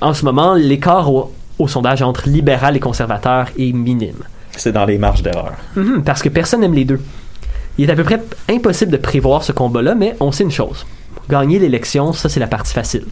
[0.00, 4.22] En ce moment, l'écart au, au sondage entre libéral et conservateur est minime.
[4.56, 5.52] C'est dans les marges d'erreur.
[5.76, 7.00] Mhm, parce que personne n'aime les deux.
[7.78, 10.86] Il est à peu près impossible de prévoir ce combat-là, mais on sait une chose.
[11.28, 13.04] Gagner l'élection, ça c'est la partie facile.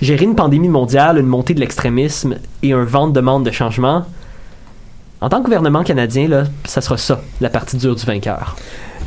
[0.00, 4.06] Gérer une pandémie mondiale, une montée de l'extrémisme et un vent de demande de changement,
[5.20, 8.56] en tant que gouvernement canadien, là, ça sera ça, la partie dure du vainqueur.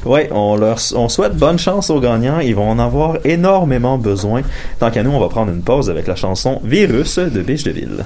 [0.05, 2.39] Ouais, on leur on souhaite bonne chance aux gagnants.
[2.39, 4.41] Ils vont en avoir énormément besoin.
[4.79, 7.71] Tant qu'à nous, on va prendre une pause avec la chanson Virus de Biche de
[7.71, 8.05] Ville.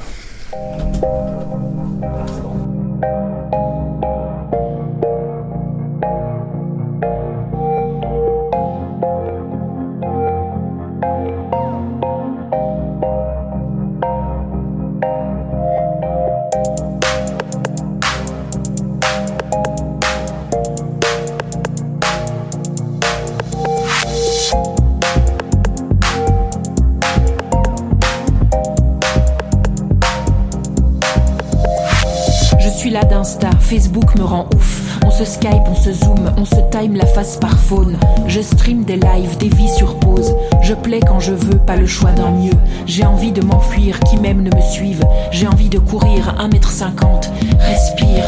[33.67, 34.97] Facebook me rend ouf.
[35.05, 37.97] On se Skype, on se Zoom, on se time la face par phone.
[38.25, 40.33] Je stream des lives, des vies sur pause.
[40.61, 42.57] Je plais quand je veux, pas le choix d'un mieux.
[42.85, 45.03] J'ai envie de m'enfuir, qui même ne me suive.
[45.31, 47.29] J'ai envie de courir 1m50.
[47.59, 48.23] Respire.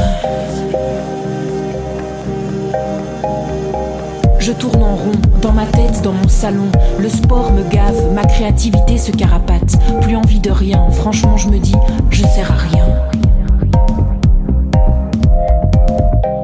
[4.40, 6.70] Je tourne en rond, dans ma tête, dans mon salon.
[7.00, 9.78] Le sport me gave, ma créativité se carapate.
[10.02, 11.76] Plus envie de rien, franchement je me dis,
[12.10, 12.86] je sers à rien.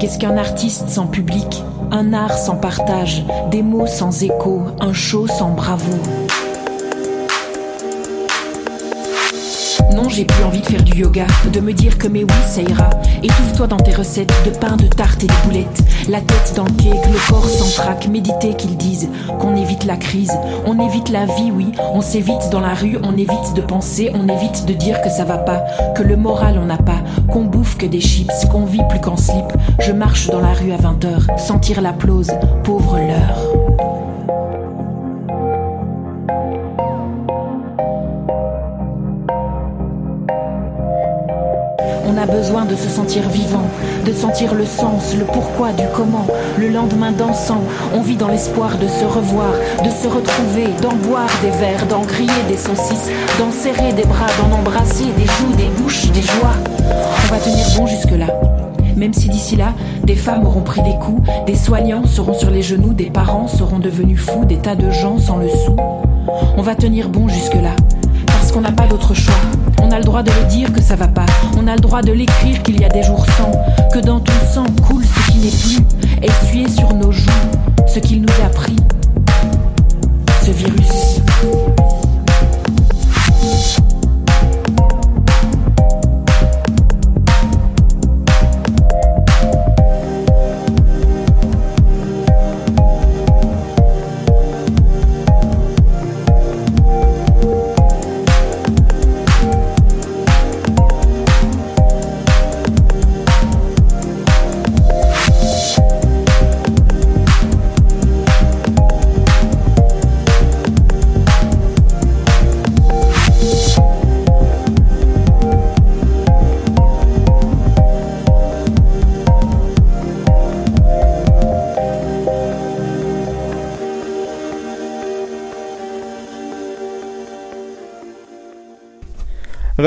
[0.05, 1.63] Qu'est-ce qu'un artiste sans public?
[1.89, 5.93] Un art sans partage, des mots sans écho, un show sans bravo.
[9.93, 12.61] Non, j'ai plus envie de faire du yoga, de me dire que mais oui, ça
[12.61, 12.89] ira.
[13.23, 15.83] Étouffe-toi dans tes recettes de pain, de tarte et de boulettes.
[16.09, 19.09] La tête dans le cake, le corps sans trac, méditer qu'ils disent
[19.39, 20.31] qu'on évite la crise,
[20.65, 21.71] on évite la vie, oui.
[21.93, 25.25] On s'évite dans la rue, on évite de penser, on évite de dire que ça
[25.25, 25.63] va pas,
[25.95, 29.17] que le moral on n'a pas, qu'on bouffe que des chips, qu'on vit plus qu'en
[29.17, 29.45] slip.
[29.79, 32.31] Je marche dans la rue à 20h, sentir l'applause,
[32.63, 33.54] pauvre l'heure.
[42.25, 43.67] A besoin de se sentir vivant,
[44.05, 46.25] de sentir le sens, le pourquoi du comment.
[46.57, 47.61] Le lendemain dansant,
[47.93, 49.51] on vit dans l'espoir de se revoir,
[49.83, 54.27] de se retrouver, d'en boire des verres, d'en griller des saucisses, d'en serrer des bras,
[54.39, 56.55] d'en embrasser des joues, des bouches, des joies.
[56.79, 58.27] On va tenir bon jusque-là.
[58.95, 62.61] Même si d'ici là, des femmes auront pris des coups, des soignants seront sur les
[62.61, 65.75] genoux, des parents seront devenus fous, des tas de gens sans le sou.
[66.57, 67.75] On va tenir bon jusque-là
[68.25, 69.35] parce qu'on n'a pas d'autre choix.
[69.95, 71.25] On a le droit de le dire que ça va pas.
[71.57, 73.51] On a le droit de l'écrire qu'il y a des jours sans.
[73.93, 76.21] Que dans ton sang coule ce qui n'est plus.
[76.21, 77.31] Essuyer sur nos joues
[77.87, 78.75] ce qu'il nous a pris.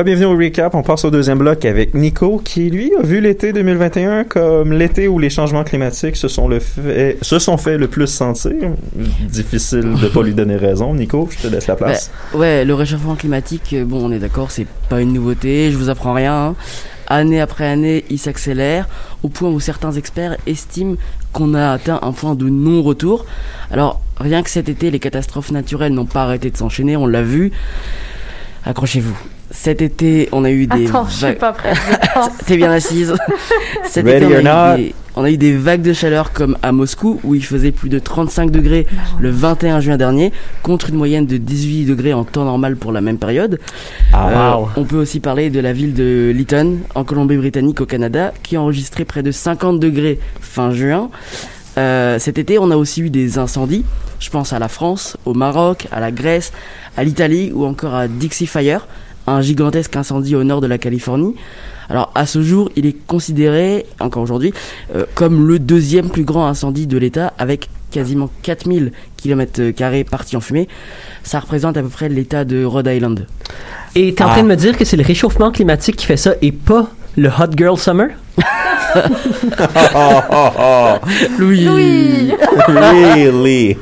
[0.05, 0.77] Bienvenue au recap.
[0.77, 5.09] On passe au deuxième bloc avec Nico, qui lui a vu l'été 2021 comme l'été
[5.09, 8.53] où les changements climatiques se sont, le fait, se sont fait le plus sentir.
[8.95, 10.95] Difficile de pas lui donner raison.
[10.95, 12.13] Nico, je te laisse la place.
[12.33, 15.73] Bah, ouais, le réchauffement climatique, euh, bon, on est d'accord, c'est pas une nouveauté.
[15.73, 16.55] Je vous apprends rien.
[17.09, 18.89] Année après année, il s'accélère
[19.25, 20.95] au point où certains experts estiment
[21.33, 23.27] qu'on a atteint un point de non-retour.
[23.73, 26.97] Alors, rien que cet été, les catastrophes naturelles n'ont pas arrêté de s'enchaîner.
[26.97, 27.51] On l'a vu.
[28.65, 29.19] Accrochez-vous.
[29.61, 31.77] Cet été, on a eu des Attends, je suis vagues- pas prête.
[32.47, 33.13] T'es bien assise.
[33.85, 34.79] Cet Ready été, on or a, not?
[34.79, 37.73] eu des, on a eu des vagues de chaleur comme à Moscou où il faisait
[37.73, 38.87] plus de 35 degrés
[39.19, 43.01] le 21 juin dernier contre une moyenne de 18 degrés en temps normal pour la
[43.01, 43.59] même période.
[44.13, 48.33] Ah, Euh, on peut aussi parler de la ville de Lytton en Colombie-Britannique au Canada
[48.45, 51.11] qui a enregistré près de 50 degrés fin juin.
[51.79, 53.85] Euh, cet été, on a aussi eu des incendies.
[54.21, 56.53] Je pense à la France, au Maroc, à la Grèce,
[56.97, 58.87] à l'Italie ou encore à Dixie Fire,
[59.29, 61.35] un gigantesque incendie au nord de la Californie.
[61.91, 64.53] Alors à ce jour, il est considéré, encore aujourd'hui,
[64.95, 69.63] euh, comme le deuxième plus grand incendie de l'État avec quasiment 4000 km
[70.11, 70.69] partis en fumée.
[71.23, 73.27] Ça représente à peu près l'État de Rhode Island.
[73.95, 74.33] Et t'es en Ah.
[74.35, 77.29] train de me dire que c'est le réchauffement climatique qui fait ça et pas le
[77.29, 78.09] hot girl summer?
[79.95, 80.95] Oh, oh, oh.
[81.39, 81.65] Louis.
[81.65, 82.33] Louis.
[82.69, 83.77] Really?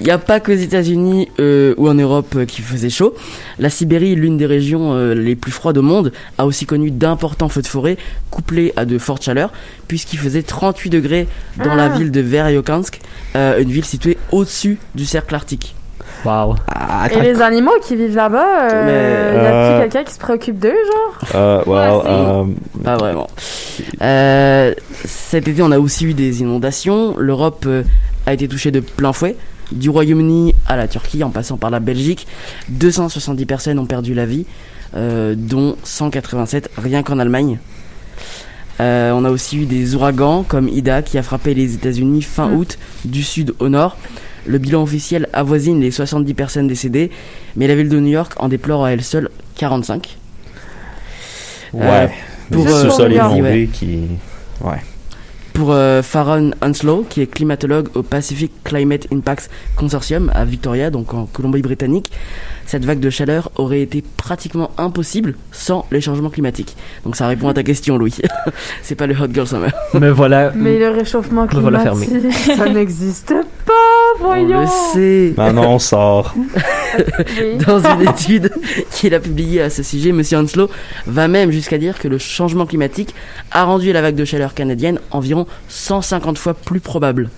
[0.00, 3.14] Il n'y a pas qu'aux États-Unis euh, ou en Europe euh, qu'il faisait chaud.
[3.60, 7.48] La Sibérie, l'une des régions euh, les plus froides au monde, a aussi connu d'importants
[7.48, 7.96] feux de forêt
[8.30, 9.52] couplés à de fortes chaleurs,
[9.86, 11.28] puisqu'il faisait 38 degrés
[11.64, 11.88] dans la Ah.
[11.96, 12.98] ville de Verkhoyansk,
[13.36, 15.74] euh, une ville située au-dessus du cercle arctique.
[16.24, 16.56] Wow.
[16.74, 20.18] Ah, Et les animaux qui vivent là-bas, euh, Mais- y a-t-il Euh, quelqu'un qui se
[20.18, 21.18] préoccupe d'eux, genre?
[21.34, 22.44] euh, well, euh,
[22.82, 23.28] Pas vraiment.
[24.02, 27.14] Euh, cet été, on a aussi eu des inondations.
[27.18, 27.82] L'Europe euh,
[28.26, 29.36] a été touchée de plein fouet.
[29.72, 32.26] Du Royaume-Uni à la Turquie, en passant par la Belgique,
[32.68, 34.46] 270 personnes ont perdu la vie,
[34.96, 37.58] euh, dont 187 rien qu'en Allemagne.
[38.80, 42.48] Euh, on a aussi eu des ouragans comme Ida qui a frappé les États-Unis fin
[42.48, 42.56] Mm.
[42.56, 43.96] août du sud au nord.
[44.46, 47.10] Le bilan officiel avoisine les 70 personnes décédées,
[47.56, 50.18] mais la ville de New York en déplore à elle seule 45.
[51.72, 51.82] ouais.
[51.82, 52.06] Euh,
[52.50, 53.12] Pour pour, euh, sol
[53.72, 54.00] qui.
[54.60, 54.82] Ouais.
[55.54, 61.14] Pour euh, Farron Hanslow, qui est climatologue au Pacific Climate Impacts Consortium à Victoria, donc
[61.14, 62.10] en Colombie-Britannique,
[62.66, 66.76] cette vague de chaleur aurait été pratiquement impossible sans les changements climatiques.
[67.04, 68.14] Donc ça répond à ta question, Louis.
[68.82, 69.72] C'est pas le Hot Girl Summer.
[69.94, 70.52] Me voilà.
[70.54, 73.72] Mais le réchauffement Me voilà climatique, ça n'existe pas,
[74.20, 74.60] On voyons!
[74.60, 75.34] le sait.
[75.36, 76.34] Maintenant, on sort.
[77.66, 78.50] Dans une étude
[78.90, 80.22] qu'il a publiée à ce sujet, M.
[80.32, 80.70] Hanslow
[81.06, 83.14] va même jusqu'à dire que le changement climatique
[83.50, 87.30] a rendu la vague de chaleur canadienne environ 150 fois plus probable.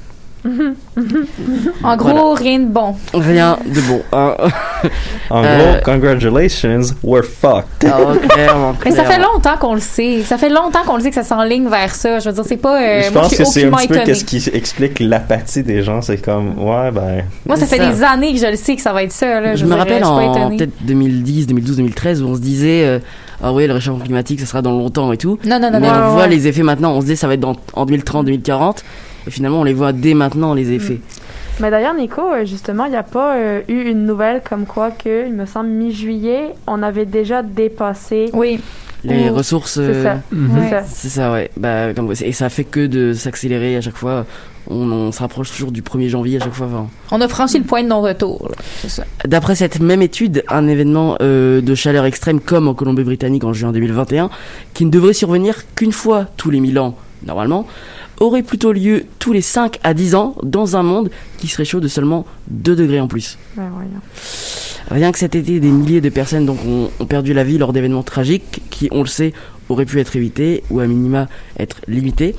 [1.82, 2.94] En gros, rien de bon.
[3.14, 4.02] Rien de bon.
[4.12, 4.34] hein.
[5.30, 7.66] En Euh, gros, congratulations, we're fucked.
[8.28, 10.22] Clairement, Mais ça fait longtemps qu'on le sait.
[10.22, 12.18] Ça fait longtemps qu'on le sait que ça s'enligne vers ça.
[12.20, 12.80] Je veux dire, c'est pas.
[12.80, 15.82] euh, je moi, pense je que c'est un petit peu qu'est-ce qui explique l'apathie des
[15.82, 16.00] gens.
[16.02, 17.24] C'est comme, ouais, ben.
[17.46, 17.90] Moi, ça fait ça.
[17.90, 19.40] des années que je le sais que ça va être ça.
[19.40, 19.56] Là.
[19.56, 22.98] Je, me dire, rappelle je en peut-être 2010, 2012, 2013 où on se disait euh,
[23.42, 25.38] ah oui le réchauffement climatique ça sera dans longtemps et tout.
[25.44, 25.94] Non, non, non, Mais non.
[25.94, 26.28] on voit ouais.
[26.28, 26.92] les effets maintenant.
[26.94, 28.84] On se dit ça va être dans, en 2030, 2040
[29.26, 31.00] et finalement on les voit dès maintenant les effets.
[31.58, 34.90] Mais d'ailleurs, Nico, euh, justement, il n'y a pas euh, eu une nouvelle comme quoi
[34.90, 38.28] que, il me semble, mi-juillet, on avait déjà dépassé.
[38.34, 38.60] Oui.
[39.04, 39.74] Les Oh, ressources.
[39.80, 40.18] C'est ça.
[40.30, 40.82] C'est ça.
[40.86, 41.50] C'est ça ouais.
[41.56, 44.26] Bah comme et ça fait que de s'accélérer à chaque fois.
[44.68, 46.66] On, on se rapproche toujours du 1er janvier à chaque fois.
[46.66, 48.50] Enfin, On a franchi le point de non-retour.
[49.24, 53.70] D'après cette même étude, un événement euh, de chaleur extrême comme en Colombie-Britannique en juin
[53.70, 54.28] 2021,
[54.74, 57.66] qui ne devrait survenir qu'une fois tous les 1000 ans, normalement,
[58.20, 61.80] aurait plutôt lieu tous les 5 à 10 ans dans un monde qui serait chaud
[61.80, 63.38] de seulement 2 degrés en plus.
[64.90, 67.72] Rien que cet été, des milliers de personnes donc, ont, ont perdu la vie lors
[67.72, 69.32] d'événements tragiques qui, on le sait,
[69.68, 72.34] auraient pu être évités ou à minima être limités.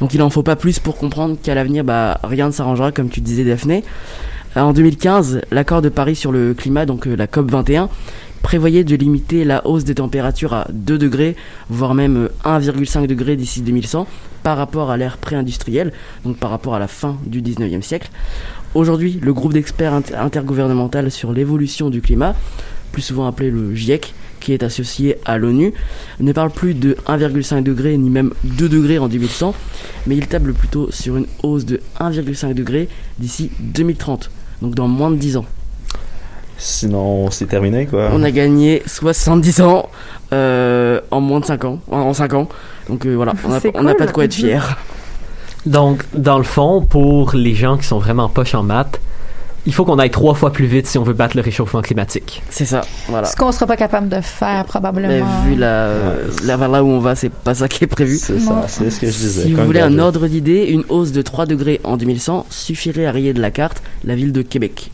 [0.00, 3.08] Donc il n'en faut pas plus pour comprendre qu'à l'avenir, bah, rien ne s'arrangera, comme
[3.08, 3.84] tu disais Daphné.
[4.54, 7.88] En 2015, l'accord de Paris sur le climat, donc euh, la COP 21,
[8.42, 11.36] prévoyait de limiter la hausse des températures à 2 degrés,
[11.70, 14.06] voire même euh, 1,5 degré d'ici 2100,
[14.42, 15.92] par rapport à l'ère pré-industrielle,
[16.24, 18.10] donc par rapport à la fin du 19e siècle.
[18.74, 22.34] Aujourd'hui, le groupe d'experts inter- intergouvernemental sur l'évolution du climat,
[22.90, 25.72] plus souvent appelé le GIEC, qui est associé à l'ONU,
[26.18, 29.54] ne parle plus de 1,5 degré ni même 2 degrés en 2100,
[30.08, 32.88] mais il table plutôt sur une hausse de 1,5 degré
[33.20, 35.46] d'ici 2030, donc dans moins de 10 ans.
[36.64, 38.10] Sinon, c'est terminé, quoi.
[38.12, 39.88] On a gagné 70 ans
[40.32, 42.48] euh, en moins de 5 ans, en, en 5 ans.
[42.88, 43.96] Donc euh, voilà, on n'a cool.
[43.96, 44.78] pas de quoi être fier.
[45.66, 49.00] Donc, dans le fond, pour les gens qui sont vraiment poches en maths,
[49.66, 52.42] il faut qu'on aille trois fois plus vite si on veut battre le réchauffement climatique.
[52.48, 53.26] C'est ça, voilà.
[53.26, 55.08] Ce qu'on sera pas capable de faire, probablement.
[55.08, 55.88] Mais vu la,
[56.44, 58.18] la- là où on va, c'est pas ça qui est prévu.
[58.18, 59.42] C'est ça, c'est ce que je disais.
[59.42, 63.10] Si vous voulez un ordre d'idée, une hausse de 3 degrés en 2100 suffirait à
[63.12, 64.92] rayer de la carte la ville de Québec.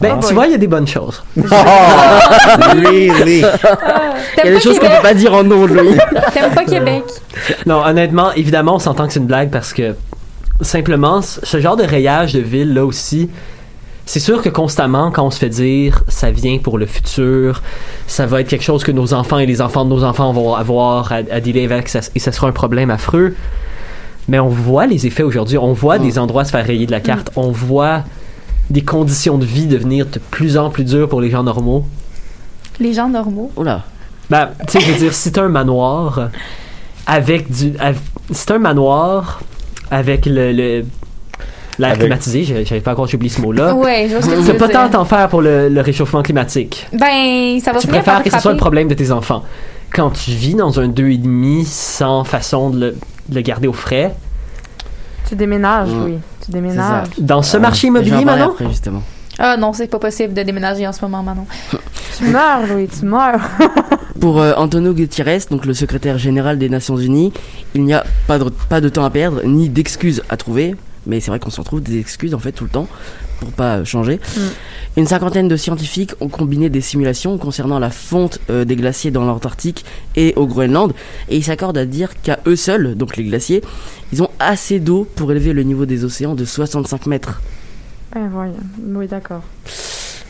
[0.00, 0.34] Ben, Ah, tu boy.
[0.34, 1.22] vois, il y a des bonnes choses.
[1.36, 3.10] really?
[3.26, 4.96] Il y a des choses qu'on Québec?
[5.02, 5.96] peut pas dire en nom, Louis.
[6.32, 7.04] T'aimes pas Québec?
[7.66, 9.94] Non, honnêtement, évidemment, on s'entend que c'est une blague parce que
[10.60, 13.30] simplement, ce genre de rayage de ville là aussi,
[14.06, 17.62] c'est sûr que constamment, quand on se fait dire ça vient pour le futur,
[18.06, 20.54] ça va être quelque chose que nos enfants et les enfants de nos enfants vont
[20.54, 23.34] avoir à, à dealer avec ça- et ça sera un problème affreux.
[24.28, 25.58] Mais on voit les effets aujourd'hui.
[25.58, 26.02] On voit Mm.
[26.02, 27.30] des endroits se faire rayer de la carte.
[27.36, 28.02] On voit
[28.70, 31.84] des conditions de vie devenir de plus en plus dures pour les gens normaux?
[32.78, 33.50] Les gens normaux.
[33.56, 33.82] Oula.
[34.30, 36.30] Ben, tu sais, je veux dire, si t'as un manoir
[37.06, 37.72] avec du.
[37.80, 37.98] av-
[38.30, 39.40] si t'as un manoir
[39.90, 40.52] avec le.
[40.52, 40.84] le
[41.78, 43.74] L'air Avec- climatisé, j'avais pas encore oublié ce mot-là.
[43.74, 46.22] Ouais, je vois ce que tu veux pas tant t'en faire pour le, le réchauffement
[46.22, 46.86] climatique.
[46.92, 49.42] Ben, ça va Tu préfères que ce soit le problème de tes enfants.
[49.90, 52.96] Quand tu vis dans un 2,5 sans façon de le,
[53.30, 54.14] de le garder au frais,
[55.26, 56.04] Tu déménages, Mm.
[56.04, 56.18] oui.
[56.44, 57.08] Tu déménages.
[57.18, 59.02] dans ce Euh, marché immobilier, Manon, après, justement.
[59.38, 61.46] Ah non, c'est pas possible de déménager en ce moment, Manon.
[62.18, 63.40] Tu meurs, Louis, tu meurs.
[64.20, 67.32] Pour euh, Antonio Gutiérrez, donc le secrétaire général des Nations Unies,
[67.74, 70.74] il n'y a pas de, pas de temps à perdre, ni d'excuses à trouver.
[71.06, 72.86] Mais c'est vrai qu'on s'en trouve des excuses en fait tout le temps
[73.40, 74.20] pour pas euh, changer.
[74.96, 79.24] Une cinquantaine de scientifiques ont combiné des simulations concernant la fonte euh, des glaciers dans
[79.24, 79.84] l'Antarctique
[80.14, 80.92] et au Groenland,
[81.28, 83.62] et ils s'accordent à dire qu'à eux seuls, donc les glaciers,
[84.12, 87.40] ils ont assez d'eau pour élever le niveau des océans de 65 mètres.
[88.14, 88.54] Eh, voyons.
[88.94, 89.42] Oui, d'accord.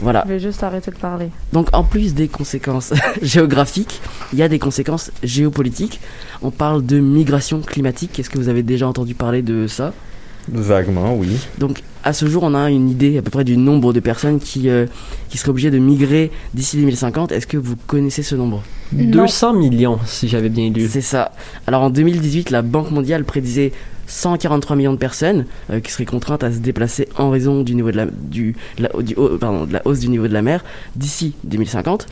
[0.01, 0.23] Voilà.
[0.27, 1.29] Je vais juste arrêter de parler.
[1.53, 4.01] Donc en plus des conséquences géographiques,
[4.33, 6.01] il y a des conséquences géopolitiques.
[6.43, 8.19] On parle de migration climatique.
[8.19, 9.93] Est-ce que vous avez déjà entendu parler de ça?
[10.49, 11.37] Vaguement, oui.
[11.59, 14.39] Donc à ce jour, on a une idée à peu près du nombre de personnes
[14.41, 14.87] qui, euh,
[15.29, 17.33] qui seraient obligées de migrer d'ici 2050.
[17.33, 18.63] Est-ce que vous connaissez ce nombre?
[18.93, 20.89] 200 millions, si j'avais bien lu.
[20.89, 21.33] C'est ça.
[21.67, 23.73] Alors en 2018, la Banque mondiale prédisait
[24.07, 27.91] 143 millions de personnes euh, qui seraient contraintes à se déplacer en raison du niveau
[27.93, 30.65] de la, du, la- du haut- pardon, de la hausse du niveau de la mer
[30.97, 32.07] d'ici 2050.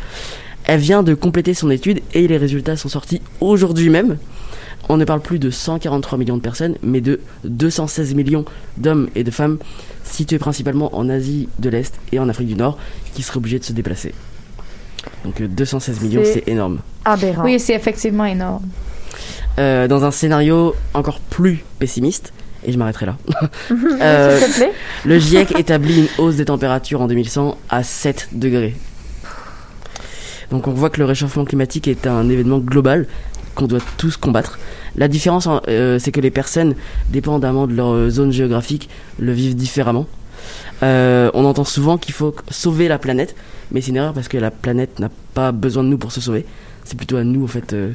[0.64, 4.18] Elle vient de compléter son étude et les résultats sont sortis aujourd'hui même.
[4.88, 8.44] On ne parle plus de 143 millions de personnes, mais de 216 millions
[8.78, 9.58] d'hommes et de femmes
[10.04, 12.78] situés principalement en Asie de l'Est et en Afrique du Nord
[13.14, 14.14] qui seraient obligés de se déplacer.
[15.24, 16.78] Donc euh, 216 millions, C'est- énorme.
[17.04, 17.44] Aberrant.
[17.44, 18.64] Oui, c'est effectivement énorme.
[19.58, 22.32] Euh, dans un scénario encore plus pessimiste,
[22.64, 23.16] et je m'arrêterai là.
[24.00, 24.72] Euh, S'il te plaît.
[25.04, 28.74] le GIEC établit une hausse des températures en 2100 à 7 degrés.
[30.50, 33.06] Donc on voit que le réchauffement climatique est un événement global
[33.58, 34.58] qu'on doit tous combattre.
[34.96, 36.74] La différence, euh, c'est que les personnes,
[37.10, 38.88] dépendamment de leur euh, zone géographique,
[39.18, 40.06] le vivent différemment.
[40.84, 43.34] Euh, on entend souvent qu'il faut sauver la planète,
[43.72, 46.20] mais c'est une erreur parce que la planète n'a pas besoin de nous pour se
[46.20, 46.46] sauver.
[46.84, 47.72] C'est plutôt à nous, en fait.
[47.72, 47.90] euh,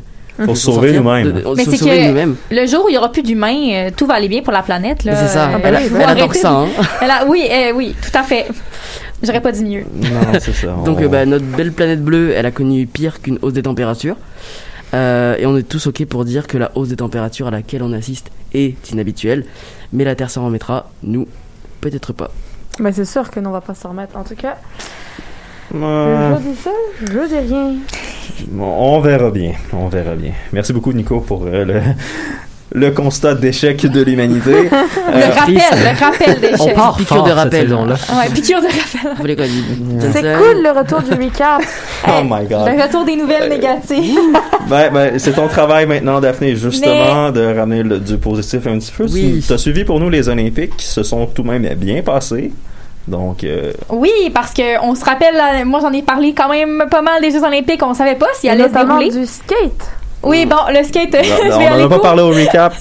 [0.56, 1.42] sauver nous-mêmes.
[1.56, 2.36] Mais c'est sauver que- nous-mêmes.
[2.52, 4.64] Le jour où il y aura plus d'humains, euh, tout va aller bien pour la
[4.64, 5.00] planète.
[5.04, 5.50] C'est ça.
[5.50, 6.50] Euh, Elle, a- faut elle adore ça.
[6.52, 6.68] de- Hein.
[7.02, 8.48] Elle a- oui, euh, oui, tout à fait.
[9.22, 9.84] J'aurais pas dit mieux.
[9.96, 10.10] Non,
[10.40, 10.76] c'est ça.
[10.86, 13.62] Donc On- euh, bah, notre belle planète bleue, elle a connu pire qu'une hausse des
[13.64, 14.18] températures.
[14.94, 17.82] Euh, et on est tous ok pour dire que la hausse des températures à laquelle
[17.84, 19.46] on assiste est inhabituelle.
[19.92, 21.28] Mais la Terre s'en remettra, nous,
[21.82, 22.32] peut-être pas.
[22.80, 24.18] Mais c'est sûr que nous, on va pas s'en remettre.
[24.18, 24.58] En tout cas,
[25.74, 26.70] Euh, je dis ça,
[27.02, 27.76] je dis rien.
[28.60, 29.54] on verra bien.
[29.72, 30.34] On verra bien.
[30.52, 31.82] Merci beaucoup, Nico, pour euh, le,
[32.76, 34.52] le constat d'échec de l'humanité.
[35.14, 37.62] Le Euh, rappel, le rappel des On part Piqûre fort de cette rappel.
[37.68, 37.94] saison-là.
[37.94, 39.38] Ouais, piqûre de rappel.
[40.12, 41.62] C'est cool le retour du recap.
[42.08, 42.68] oh my god.
[42.76, 44.18] Le retour des nouvelles négatives.
[44.68, 48.92] Ben, ben, c'est ton travail maintenant, Daphné, justement, de ramener le- du positif un petit
[48.92, 49.06] peu.
[49.12, 49.44] Oui.
[49.46, 52.52] Tu as suivi pour nous les Olympiques qui se sont tout de même bien passés.
[53.08, 56.86] Donc, euh, Oui, parce que on se rappelle, là, moi j'en ai parlé quand même
[56.90, 59.10] pas mal des Jeux Olympiques, on savait pas s'ils Et allaient se dérouler.
[59.12, 59.92] du skate.
[60.24, 62.74] Oui, bon, le skate, je on vais n'en aller a pas parlé au recap.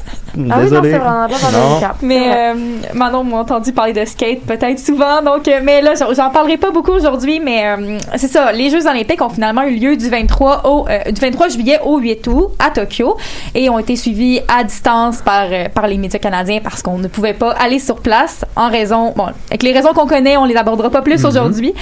[0.50, 1.68] Ah oui, non, c'est vrai, on n'a pas Non.
[1.68, 1.96] du recap.
[2.02, 2.54] Mais euh,
[2.94, 6.70] Manon m'a entendu parler de skate peut-être souvent, donc euh, mais là j'en parlerai pas
[6.70, 8.52] beaucoup aujourd'hui, mais euh, c'est ça.
[8.52, 11.98] Les Jeux Olympiques ont finalement eu lieu du 23 au euh, du 23 juillet au
[11.98, 13.16] 8 août à Tokyo
[13.54, 17.08] et ont été suivis à distance par euh, par les médias canadiens parce qu'on ne
[17.08, 20.56] pouvait pas aller sur place en raison bon avec les raisons qu'on connaît, on les
[20.56, 21.74] abordera pas plus aujourd'hui,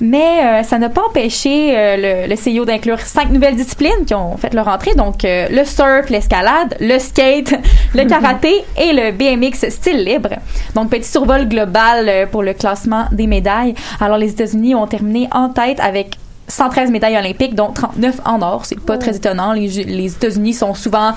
[0.00, 4.14] mais euh, ça n'a pas empêché euh, le, le CIO d'inclure cinq nouvelles disciplines qui
[4.14, 7.54] ont fait leur entrée, donc euh, le surf, l'escalade, le skate,
[7.96, 10.30] le karaté et le BMX style libre.
[10.74, 13.74] Donc petit survol global euh, pour le classement des médailles.
[14.00, 16.16] Alors les États-Unis ont terminé en tête avec
[16.48, 18.64] 113 médailles olympiques, dont 39 en or.
[18.64, 19.52] C'est pas très étonnant.
[19.52, 21.12] Les, les États-Unis sont souvent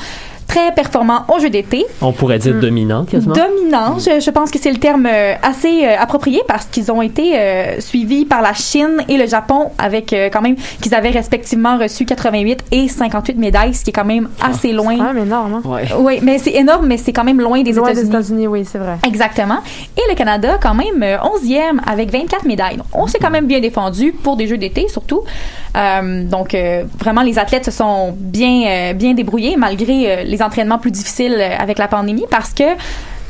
[0.50, 1.86] très performants aux Jeux d'été.
[2.02, 3.36] On pourrait dire dominant, quasiment.
[3.36, 7.02] Dominant, je, je pense que c'est le terme euh, assez euh, approprié parce qu'ils ont
[7.02, 11.12] été euh, suivis par la Chine et le Japon avec euh, quand même qu'ils avaient
[11.12, 14.97] respectivement reçu 88 et 58 médailles, ce qui est quand même assez loin.
[14.97, 15.62] quand même énorme.
[15.64, 15.70] Hein?
[15.70, 15.84] Ouais.
[16.00, 18.10] Oui, mais c'est énorme, mais c'est quand même loin des Loin des États-Unis.
[18.10, 18.95] États-Unis, oui, c'est vrai.
[19.08, 19.60] Exactement.
[19.95, 22.78] Et le Canada, quand même, euh, 11e avec 24 médailles.
[22.78, 25.22] Donc, on s'est quand même bien défendu pour des Jeux d'été, surtout.
[25.78, 30.80] Euh, donc, euh, vraiment, les athlètes se sont bien, euh, bien débrouillés malgré euh, entraînements
[30.80, 32.64] plus difficiles euh, avec la pandémie parce que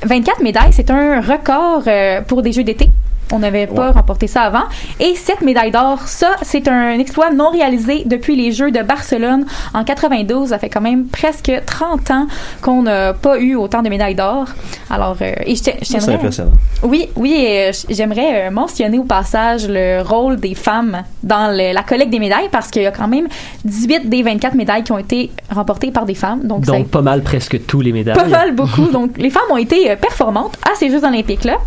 [0.03, 2.89] 24 médailles, c'est un record euh, pour des Jeux d'été.
[3.32, 3.91] On n'avait pas Ouais.
[3.93, 4.63] remporté ça avant.
[4.99, 9.45] Et 7 médailles d'or, ça, c'est un exploit non réalisé depuis les Jeux de Barcelone
[9.73, 10.49] en 92.
[10.49, 12.27] Ça fait quand même presque 30 ans
[12.61, 14.45] qu'on n'a pas eu autant de médailles d'or.
[14.89, 16.51] Alors, euh, et je, c'est impressionnant.
[16.84, 21.73] oui, oui, et euh, j'aimerais euh, mentionner au passage le rôle des femmes dans le-
[21.73, 23.27] la collecte des médailles parce qu'il y a quand même
[23.65, 26.41] 18 des 24 médailles qui ont été remportées par des femmes.
[26.47, 28.15] Donc, pas mal presque tous les médailles.
[28.15, 28.88] pas mal beaucoup.
[28.91, 31.57] Donc, les femmes ont été performantes à ces Jeux olympiques-là.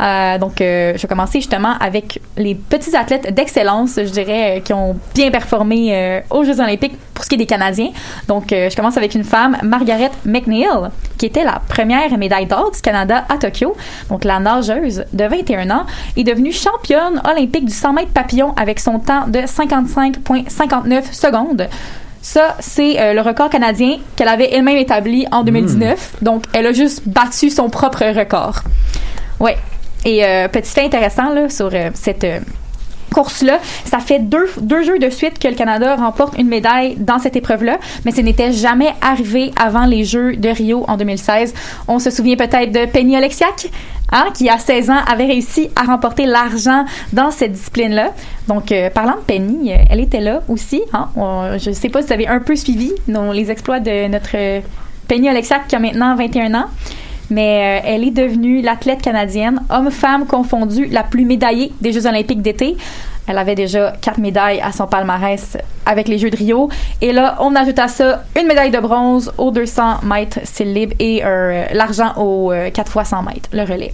[0.00, 4.60] Euh, donc, euh, je vais commencer justement avec les petits athlètes d'excellence, je dirais, euh,
[4.60, 7.90] qui ont bien performé aux Jeux olympiques pour ce qui est des Canadiens.
[8.28, 10.66] Donc, je commence avec une femme, Margaret McNeil,
[11.18, 13.76] qui était la première médaille d'or du Canada à Tokyo.
[14.10, 15.86] Donc, la nageuse de 21 ans
[16.16, 21.68] est devenue championne olympique du 100 mètres papillon avec son temps de 55,59 secondes.
[22.26, 26.16] Ça, c'est euh, le record canadien qu'elle avait elle-même établi en 2019.
[26.22, 28.64] Donc, elle a juste battu son propre record.
[29.38, 29.56] Ouais.
[30.06, 32.38] Et euh, petit fait intéressant sur euh, cette euh,
[33.12, 37.18] course-là, ça fait deux, deux jeux de suite que le Canada remporte une médaille dans
[37.18, 41.52] cette épreuve-là, mais ce n'était jamais arrivé avant les Jeux de Rio en 2016.
[41.88, 43.68] On se souvient peut-être de Penny Oleksiak,
[44.12, 48.12] hein, qui à 16 ans avait réussi à remporter l'argent dans cette discipline-là.
[48.46, 50.82] Donc, parlant de Penny, elle était là aussi.
[50.92, 51.08] Hein.
[51.58, 54.36] Je ne sais pas si vous avez un peu suivi nos- les exploits de notre
[55.08, 56.66] Penny Oleksiak, qui a maintenant 21 ans.
[57.30, 62.42] Mais euh, elle est devenue l'athlète canadienne, homme-femme confondue, la plus médaillée des Jeux olympiques
[62.42, 62.76] d'été.
[63.26, 66.68] Elle avait déjà quatre médailles à son palmarès avec les Jeux de Rio.
[67.00, 70.94] Et là, on ajoute à ça une médaille de bronze aux 200 mètres style libre
[71.00, 73.92] et euh, l'argent aux euh, 4 fois 100 mètres, le relais.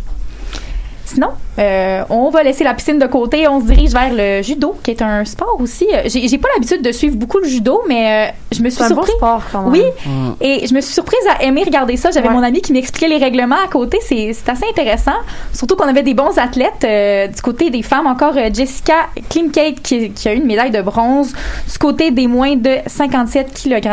[1.12, 3.46] Sinon, euh, on va laisser la piscine de côté.
[3.46, 5.86] On se dirige vers le judo, qui est un sport aussi.
[5.92, 8.78] Euh, J'ai j'ai pas l'habitude de suivre beaucoup le judo, mais euh, je me suis
[8.78, 9.12] C'est un beau surpris.
[9.18, 9.72] sport quand même.
[9.72, 12.10] Oui, et je me suis surprise à aimer regarder ça.
[12.10, 12.34] J'avais Ouais.
[12.34, 13.98] mon ami qui m'expliquait les règlements à côté.
[14.00, 15.18] C'est c'est assez intéressant.
[15.52, 16.84] Surtout qu'on avait des bons athlètes.
[16.84, 18.94] euh, du côté des femmes, encore Jessica
[19.28, 21.32] Klimkate qui, qui a eu une médaille de bronze.
[21.70, 23.88] Du côté des moins de 57 kg.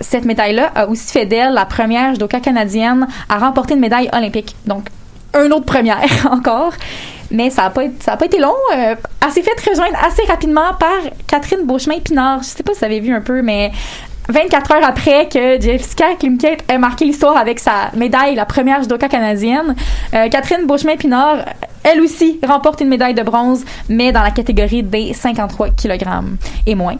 [0.00, 4.54] Cette médaille-là a aussi fait d'elle la première judoka canadienne à remporter une médaille olympique.
[4.66, 4.84] Donc,
[5.34, 6.72] un autre première encore.
[7.30, 7.82] Mais ça n'a pas,
[8.16, 8.54] pas été long.
[8.74, 12.42] Euh, elle s'est fait rejoindre assez rapidement par Catherine Beauchemin-Pinard.
[12.42, 13.70] Je sais pas si vous avez vu un peu, mais
[14.28, 19.08] 24 heures après que Jessica Klimkate ait marqué l'histoire avec sa médaille, la première judoka
[19.08, 19.74] canadienne,
[20.14, 21.44] euh, Catherine Beauchemin-Pinard,
[21.82, 26.04] elle aussi, remporte une médaille de bronze, mais dans la catégorie des 53 kg
[26.66, 26.96] et moins.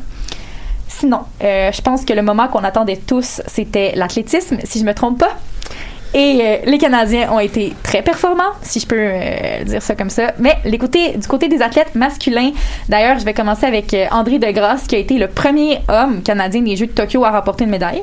[0.87, 4.95] Sinon, euh, je pense que le moment qu'on attendait tous, c'était l'athlétisme, si je me
[4.95, 5.37] trompe pas.
[6.15, 10.09] Et euh, les Canadiens ont été très performants, si je peux euh, dire ça comme
[10.11, 10.33] ça.
[10.39, 12.53] Mais les du côté des athlètes masculins,
[12.89, 16.63] d'ailleurs, je vais commencer avec euh, André Degrasse, qui a été le premier homme canadien
[16.63, 18.03] des Jeux de Tokyo à remporter une médaille.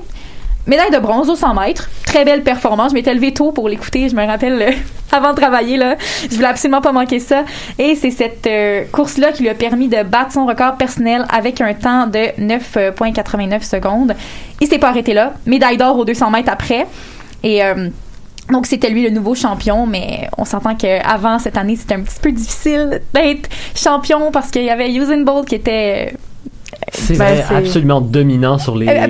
[0.68, 1.90] Médaille de bronze au 100 mètres.
[2.08, 2.90] Très belle performance.
[2.90, 4.10] Je m'étais levée tôt pour l'écouter.
[4.10, 4.72] Je me rappelle euh,
[5.12, 5.78] avant de travailler.
[5.78, 5.96] Là.
[6.28, 7.44] Je voulais absolument pas manquer ça.
[7.78, 11.62] Et c'est cette euh, course-là qui lui a permis de battre son record personnel avec
[11.62, 14.16] un temps de 9,89 secondes.
[14.60, 15.34] Il s'est pas arrêté là.
[15.46, 16.88] Médaille d'or aux 200 mètres après.
[17.46, 17.90] Et euh,
[18.52, 22.20] donc, c'était lui le nouveau champion, mais on s'entend qu'avant cette année, c'était un petit
[22.20, 26.14] peu difficile d'être champion parce qu'il y avait Usain Bolt qui était.
[26.92, 28.88] C'est Ben, c'est- absolument dominant sur les.
[28.88, 29.08] Euh,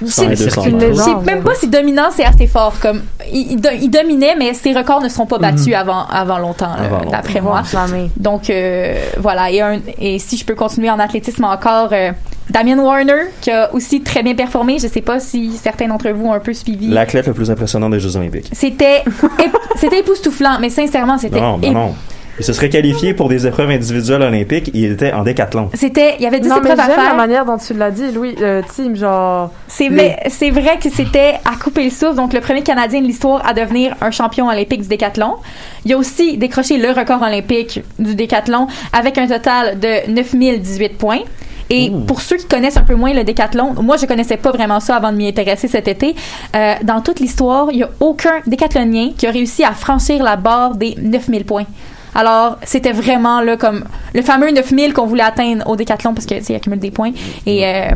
[0.00, 0.22] Je- 200
[0.62, 2.74] c'est même pas si dominant c'est assez fort.
[2.80, 3.02] Comme
[3.32, 6.38] il, il do- il dominait, mais ses records ne seront pas battus avant avant Avant
[6.38, 6.72] longtemps.
[7.10, 7.62] d'après moi.
[7.70, 8.10] Jamais.
[8.16, 9.50] Donc euh, voilà.
[9.50, 12.10] Et, un- et si je peux continuer en athlétisme encore, euh,
[12.50, 14.78] Damien Warner qui a aussi très bien performé.
[14.78, 16.88] Je sais pas si certains d'entre vous ont un peu suivi.
[16.88, 18.48] L'athlète le plus impressionnant des Jeux Olympiques.
[18.52, 19.04] C'était
[19.76, 21.94] c'était époustouflant, mais sincèrement c'était Non, non, non.
[22.38, 24.70] Il se serait qualifié pour des épreuves individuelles olympiques.
[24.74, 25.70] Il était en décathlon.
[25.74, 27.14] C'était il y avait 10 Non, mais épreuves à j'aime la faire.
[27.16, 28.34] manière dont tu l'as dit, Louis.
[28.40, 29.50] Euh, Tim, genre.
[29.66, 32.14] C'est Les- mais c'est vrai que c'était à couper le souffle.
[32.14, 35.34] Donc le premier Canadien de l'histoire à devenir un champion olympique du décathlon.
[35.84, 41.20] Il a aussi décroché le record olympique du décathlon avec un total de 9018 points.
[41.70, 44.80] Et pour ceux qui connaissent un peu moins le décathlon, moi je connaissais pas vraiment
[44.80, 46.14] ça avant de m'y intéresser cet été.
[46.56, 50.36] Euh, dans toute l'histoire, il y a aucun décathlonien qui a réussi à franchir la
[50.36, 51.66] barre des 9000 points.
[52.18, 56.34] Alors, c'était vraiment là comme le fameux 9000 qu'on voulait atteindre au décathlon parce que
[56.34, 57.12] tu sais, il accumule des points
[57.46, 57.90] et euh,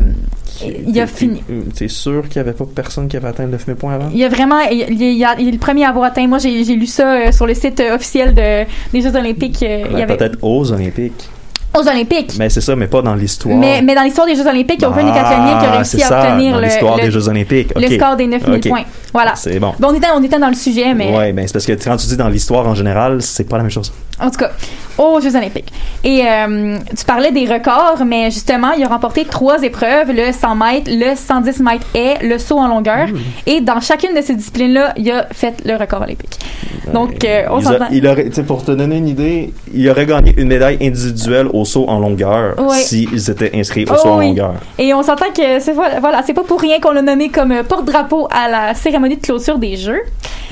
[0.87, 1.41] il a fini.
[1.45, 4.09] t'es- T'es sûr qu'il n'y avait pas personne qui avait atteint le 9000 points avant?
[4.13, 6.25] Il y a vraiment, il, il- a- il est le premier à avoir atteint.
[6.27, 8.63] Moi, j'ai lu ça euh, sur le site euh, officiel de,
[8.93, 9.61] des Jeux Olympiques.
[9.63, 11.29] euh, il y avait Peut-être aux Olympiques.
[11.77, 12.33] Aux Olympiques.
[12.37, 13.55] Mais c'est ça, mais pas dans l'histoire.
[13.57, 15.75] Mais, mais dans l'histoire des Jeux Olympiques, il n'y a aucun décathlonien qui a Ah,
[15.77, 17.73] réussi à obtenir dans le, l'histoire le- des Jeux Olympiques.
[17.75, 18.67] le score des 9000 Ok.
[18.69, 18.83] points.
[19.13, 19.35] Voilà.
[19.35, 19.73] C'est bon.
[19.79, 21.97] Bon, on était, on était dans le sujet, mais Ouais, ben c'est parce que quand
[21.97, 23.91] tu dis dans l'histoire en général, c'est pas la même chose.
[24.19, 24.51] En tout cas,
[24.97, 25.71] aux Jeux Olympiques.
[26.03, 30.55] Et euh, tu parlais des records, mais justement, il a remporté trois épreuves le 100
[30.55, 33.07] mètres, le 110 mètres et le saut en longueur.
[33.07, 33.17] Mmh.
[33.47, 36.37] Et dans chacune de ces disciplines-là, il a fait le record olympique.
[36.93, 37.87] Donc, euh, on s'entend.
[38.45, 42.59] pour te donner une idée, il aurait gagné une médaille individuelle au saut en longueur
[42.59, 42.77] Ouais.
[42.77, 44.27] s'ils étaient inscrits au Oh saut en oui.
[44.27, 44.53] longueur.
[44.77, 47.63] Et on s'entend que c'est voilà, c'est pas pour rien qu'on l'a nommé comme euh,
[47.63, 50.01] porte-drapeau à la cérémonie de clôture des Jeux.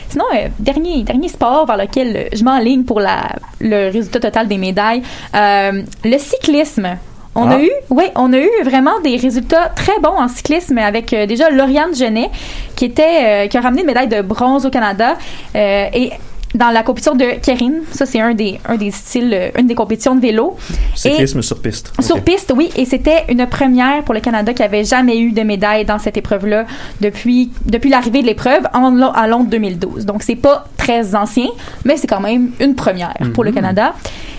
[0.10, 4.48] Sinon, euh, dernier dernier sport vers lequel euh, je m'enligne pour la le résultat total
[4.48, 5.02] des médailles,
[5.36, 6.98] euh, le cyclisme.
[7.34, 7.54] On Ah.
[7.56, 11.26] a eu, ouais, on a eu vraiment des résultats très bons en cyclisme avec euh,
[11.26, 12.30] déjà Lauriane Genet
[12.76, 15.16] qui était qui a ramené une médaille de bronze au Canada
[15.56, 16.12] et
[16.56, 19.76] dans la compétition de Kérine, ça c'est un des un des styles, euh, une des
[19.76, 20.58] compétitions de vélo.
[20.96, 21.94] Cyclisme sur piste.
[22.00, 25.42] Sur piste, oui, et c'était une première pour le Canada qui avait jamais eu de
[25.42, 26.66] médaille dans cette épreuve-là
[27.00, 30.06] depuis depuis l'arrivée de l'épreuve en à Londres 2012.
[30.06, 31.48] Donc c'est pas très ancien,
[31.86, 33.94] mais c'est quand même une première pour le Canada.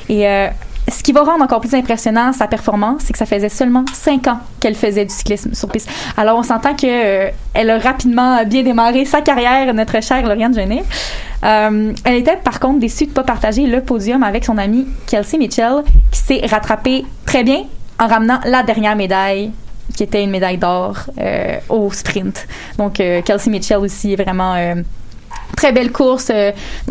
[0.09, 0.49] Et euh,
[0.93, 4.27] ce qui va rendre encore plus impressionnant sa performance, c'est que ça faisait seulement cinq
[4.27, 5.91] ans qu'elle faisait du cyclisme sur piste.
[6.17, 10.55] Alors on s'entend que euh, elle a rapidement bien démarré sa carrière, notre chère Lauriane
[10.55, 10.85] Genet.
[11.45, 15.39] Euh, elle était par contre déçue de pas partager le podium avec son amie Kelsey
[15.39, 17.65] Mitchell, qui s'est rattrapée très bien
[17.99, 19.51] en ramenant la dernière médaille
[19.97, 22.47] qui était une médaille d'or euh, au sprint.
[22.79, 24.55] Donc euh, Kelsey Mitchell aussi vraiment
[25.57, 26.31] très belle course,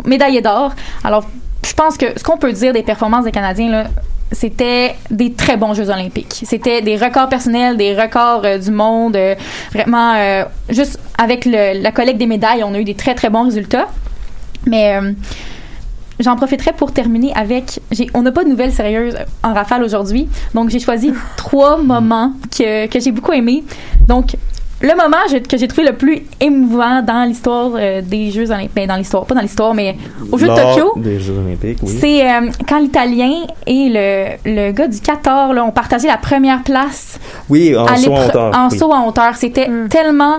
[0.04, 0.72] médaillée d'or.
[1.02, 1.24] Alors
[1.66, 3.84] je pense que ce qu'on peut dire des performances des Canadiens là,
[4.30, 6.42] c'était des très bons Jeux olympiques.
[6.46, 9.14] C'était des records personnels, des records euh, du monde.
[9.16, 9.34] euh,
[9.74, 13.28] vraiment, euh, juste avec le- la collecte des médailles, on a eu des très très
[13.30, 13.88] bons résultats.
[14.66, 14.96] Mais
[16.20, 17.80] j'en profiterai pour terminer avec.
[17.90, 22.32] j'ai- On n'a pas de nouvelles sérieuses en rafale aujourd'hui, donc j'ai choisi trois moments
[22.56, 23.64] que, que j'ai beaucoup aimés.
[24.08, 24.36] Donc
[24.82, 25.16] le moment
[25.48, 29.24] que j'ai trouvé le plus émouvant dans l'histoire euh, des Jeux olympiques, ben, dans l'histoire,
[29.24, 29.96] pas dans l'histoire, mais
[30.30, 30.92] aux Jeux de Tokyo.
[30.96, 31.96] Des Jeux Olympiques, oui.
[32.00, 33.32] C'est euh, quand l'Italien
[33.66, 37.18] et le, le gars du 14 là, ont partagé la première place
[37.48, 38.58] Oui, en saut en hauteur.
[38.58, 38.78] en oui.
[38.78, 39.36] saut en hauteur.
[39.36, 40.36] C'était tellement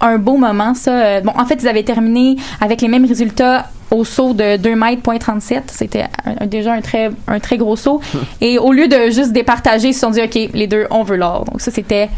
[0.00, 1.20] un beau moment, ça.
[1.20, 5.02] Bon, en fait, ils avaient terminé avec les mêmes résultats au saut de 2 mètres,
[5.02, 5.64] point 37.
[5.70, 8.00] C'était un- déjà un très, un très gros saut.
[8.40, 11.16] Et au lieu de juste départager, ils se sont dit, OK, les deux, on veut
[11.16, 11.44] l'or.
[11.44, 12.08] Donc ça, c'était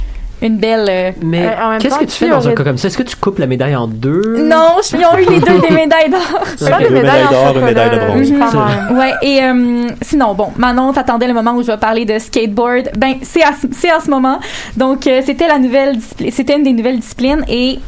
[0.42, 0.86] une belle...
[0.90, 2.88] euh, Mais Euh, qu'est-ce que tu fais dans un cas comme ça?
[2.88, 4.36] Est-ce que tu coupes la médaille en deux?
[4.38, 6.40] Non, je- ils ont eu les deux des médailles d'or.
[6.56, 8.32] C'est pas des deux médailles d'or, une médaille de bronze.
[8.52, 8.98] quand même.
[8.98, 12.90] Ouais, et euh, sinon, bon, Manon, t'attendais le moment où je vais parler de skateboard.
[12.98, 14.38] Ben, c'est à, à ce moment.
[14.76, 17.78] Donc, euh, c'était la nouvelle discipline, c'était une des nouvelles disciplines et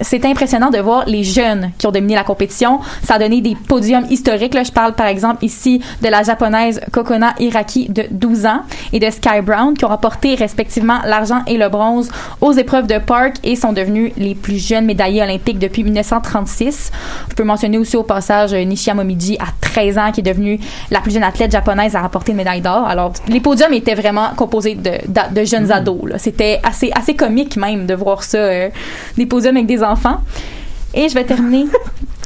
[0.00, 2.80] c'était impressionnant de voir les jeunes qui ont dominé la compétition.
[3.02, 4.54] Ça a donné des podiums historiques.
[4.54, 8.60] Là, je parle par exemple ici de la japonaise Kokona Iraki de 12 ans
[8.92, 12.98] et de Sky Brown qui ont remporté respectivement l'argent et le bronze aux épreuves de
[12.98, 16.90] park et sont devenus les plus jeunes médaillés olympiques depuis 1936.
[17.30, 20.58] Je peux mentionner aussi au passage euh, Nishia Momiji à 13 ans qui est devenue
[20.90, 22.86] la plus jeune athlète japonaise à remporter une médaille d'or.
[22.86, 26.08] Alors les podiums étaient vraiment composés de, de, de jeunes ados.
[26.08, 26.18] là.
[26.18, 28.68] C'était assez assez comique même de voir ça euh,
[29.16, 30.18] des podiums avec des enfants.
[30.94, 31.66] Et je vais terminer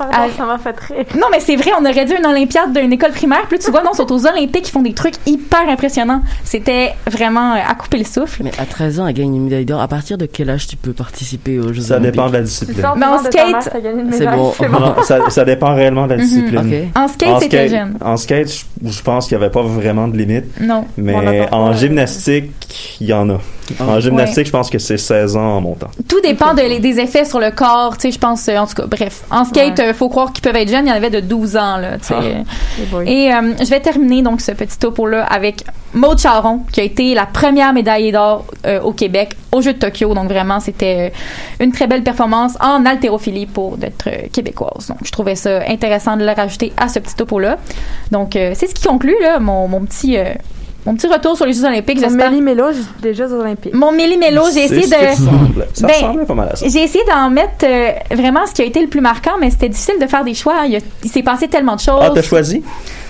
[0.01, 0.25] Ah.
[0.37, 1.05] ça m'a fait rire.
[1.17, 3.43] non, mais c'est vrai, on aurait dû une Olympiade d'une école primaire.
[3.49, 6.23] Puis là, tu vois, non, ils sont aux Olympiques, ils font des trucs hyper impressionnants.
[6.43, 8.43] C'était vraiment euh, à couper le souffle.
[8.43, 9.81] Mais à 13 ans, elle gagne une médaille d'or.
[9.81, 12.13] À partir de quel âge tu peux participer aux Jeux Ça Olympiques?
[12.15, 12.85] dépend de la discipline.
[12.97, 13.69] Mais en skate-
[14.13, 14.53] C'est bon.
[14.59, 14.81] C'est bon.
[14.81, 16.23] Non, ça, ça dépend réellement de la Mhm.
[16.23, 16.89] discipline.
[16.97, 17.97] En skate, c'était jeune.
[18.03, 18.49] en skate,
[18.83, 20.47] je, je pense qu'il n'y avait pas vraiment de limite.
[20.61, 20.87] Non.
[20.97, 23.39] Mais en gymnastique, il y en a.
[23.81, 25.89] En gymnastique, je pense que c'est 16 ans en montant.
[26.09, 28.75] Tout dépend de, des effets sur le corps, tu sais, je pense, euh, en tout
[28.75, 29.23] cas, bref.
[29.31, 29.89] En skate, Ouais.
[29.89, 31.99] euh, faut croire qu'ils peuvent être jeunes, il y en avait de 12 ans, là,
[31.99, 32.14] tu sais.
[32.91, 33.05] Boys.
[33.07, 35.64] Et euh, je vais terminer donc ce petit topo-là avec
[35.95, 39.79] Maud Charon, qui a été la première médaillée d'or euh, au Québec aux Jeux de
[39.79, 40.14] Tokyo.
[40.14, 41.12] Donc vraiment, c'était
[41.61, 44.87] une très belle performance en haltérophilie pour d'être québécoise.
[44.89, 47.59] Donc je trouvais ça intéressant de le rajouter à ce petit topo-là.
[48.11, 50.25] Donc euh, c'est ce qui conclut là, mon, mon petit euh,
[50.87, 52.01] mon petit retour sur les Jeux Olympiques.
[52.01, 52.30] Mon J'espère.
[52.30, 52.64] méli-mélo
[53.01, 53.74] des Jeux Olympiques.
[53.74, 54.87] Mon méli-mélo, j'ai essayé de.
[54.91, 55.66] ça ressemble.
[55.74, 56.66] Ça Ben, pas mal à ça.
[56.68, 59.68] J'ai essayé d'en mettre euh, vraiment ce qui a été le plus marquant, mais c'était
[59.68, 60.62] difficile de faire des choix.
[60.66, 62.01] Il, y a- il s'est passé tellement de choses.
[62.03, 62.62] Ah, t'as choisi?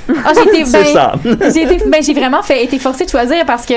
[0.09, 1.13] Ah, j'ai été, ben, ça.
[1.55, 3.75] j'ai été, ben, j'ai vraiment fait, été forcée de choisir parce que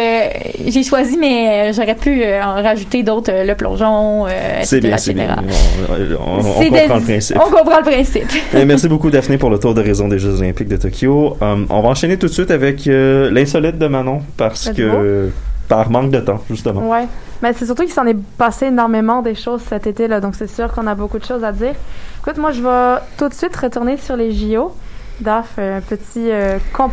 [0.68, 4.30] j'ai choisi, mais euh, j'aurais pu euh, en rajouter d'autres, euh, le plongeon, euh,
[4.64, 5.42] C'est etc., bien, etc.
[5.44, 6.18] bien.
[6.20, 7.38] On, on- on C'est comprend de- le principe.
[7.38, 8.32] On comprend le principe.
[8.54, 11.38] Eh, merci beaucoup, Daphné, pour le tour de raison des Jeux Olympiques de Tokyo.
[11.42, 15.30] Um, on va enchaîner tout de suite avec euh, l'insolite de Manon, parce que
[15.68, 16.88] par manque de temps, justement.
[16.90, 17.06] Ouais.
[17.42, 20.20] Mais c'est surtout qu'il s'en est passé énormément des choses cet été, là.
[20.22, 21.74] Donc, c'est sûr qu'on a beaucoup de choses à dire.
[22.22, 24.74] Écoute, moi, je vais tout de suite retourner sur les JO.
[25.20, 26.92] Daf, un petit euh, com-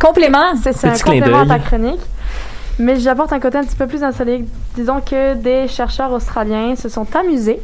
[0.00, 0.54] Complément.
[0.62, 2.00] C'est un complément à ta chronique.
[2.78, 4.46] Mais j'apporte un côté un petit peu plus insolite.
[4.74, 7.60] Disons que des chercheurs australiens se sont amusés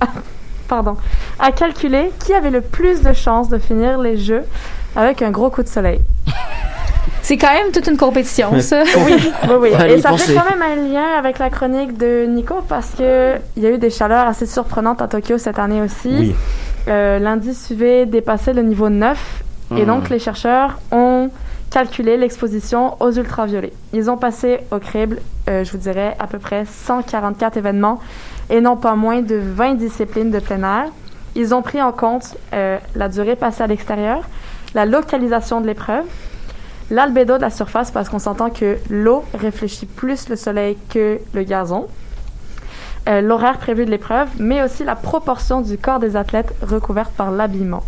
[0.68, 0.96] pardon,
[1.38, 4.44] à calculer qui avait le plus de chances de finir les Jeux
[4.94, 6.00] avec un gros coup de soleil.
[7.22, 8.82] C'est quand même toute une compétition, ça.
[9.06, 9.14] Oui,
[9.48, 9.68] oui, oui.
[9.88, 10.32] Et ça penser.
[10.32, 13.70] fait quand même un lien avec la chronique de Nico parce que il y a
[13.70, 16.08] eu des chaleurs assez surprenantes à Tokyo cette année aussi.
[16.08, 16.34] Oui.
[16.90, 19.44] Euh, L'indice UV dépassait le niveau 9
[19.76, 21.30] et donc les chercheurs ont
[21.70, 23.72] calculé l'exposition aux ultraviolets.
[23.92, 25.18] Ils ont passé au crible,
[25.48, 28.00] euh, je vous dirais, à peu près 144 événements
[28.48, 30.86] et non pas moins de 20 disciplines de plein air.
[31.36, 34.22] Ils ont pris en compte euh, la durée passée à l'extérieur,
[34.74, 36.04] la localisation de l'épreuve,
[36.90, 41.42] l'albédo de la surface parce qu'on s'entend que l'eau réfléchit plus le soleil que le
[41.44, 41.86] gazon,
[43.08, 47.30] euh, l'horaire prévu de l'épreuve, mais aussi la proportion du corps des athlètes recouverte par
[47.30, 47.82] l'habillement.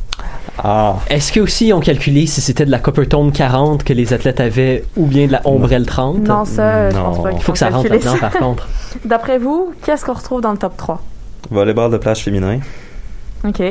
[0.59, 4.41] Ah, Est-ce qu'ils aussi ont calculé si c'était de la Coppertone 40 que les athlètes
[4.41, 6.19] avaient ou bien de la Ombrelle 30?
[6.27, 8.69] Non, ça, je pense pas Il faut que ça rentre là-dedans, par contre.
[9.05, 11.03] D'après vous, qu'est-ce qu'on retrouve dans le top 3?
[11.51, 12.61] volleyball de plage féminin.
[13.45, 13.63] OK.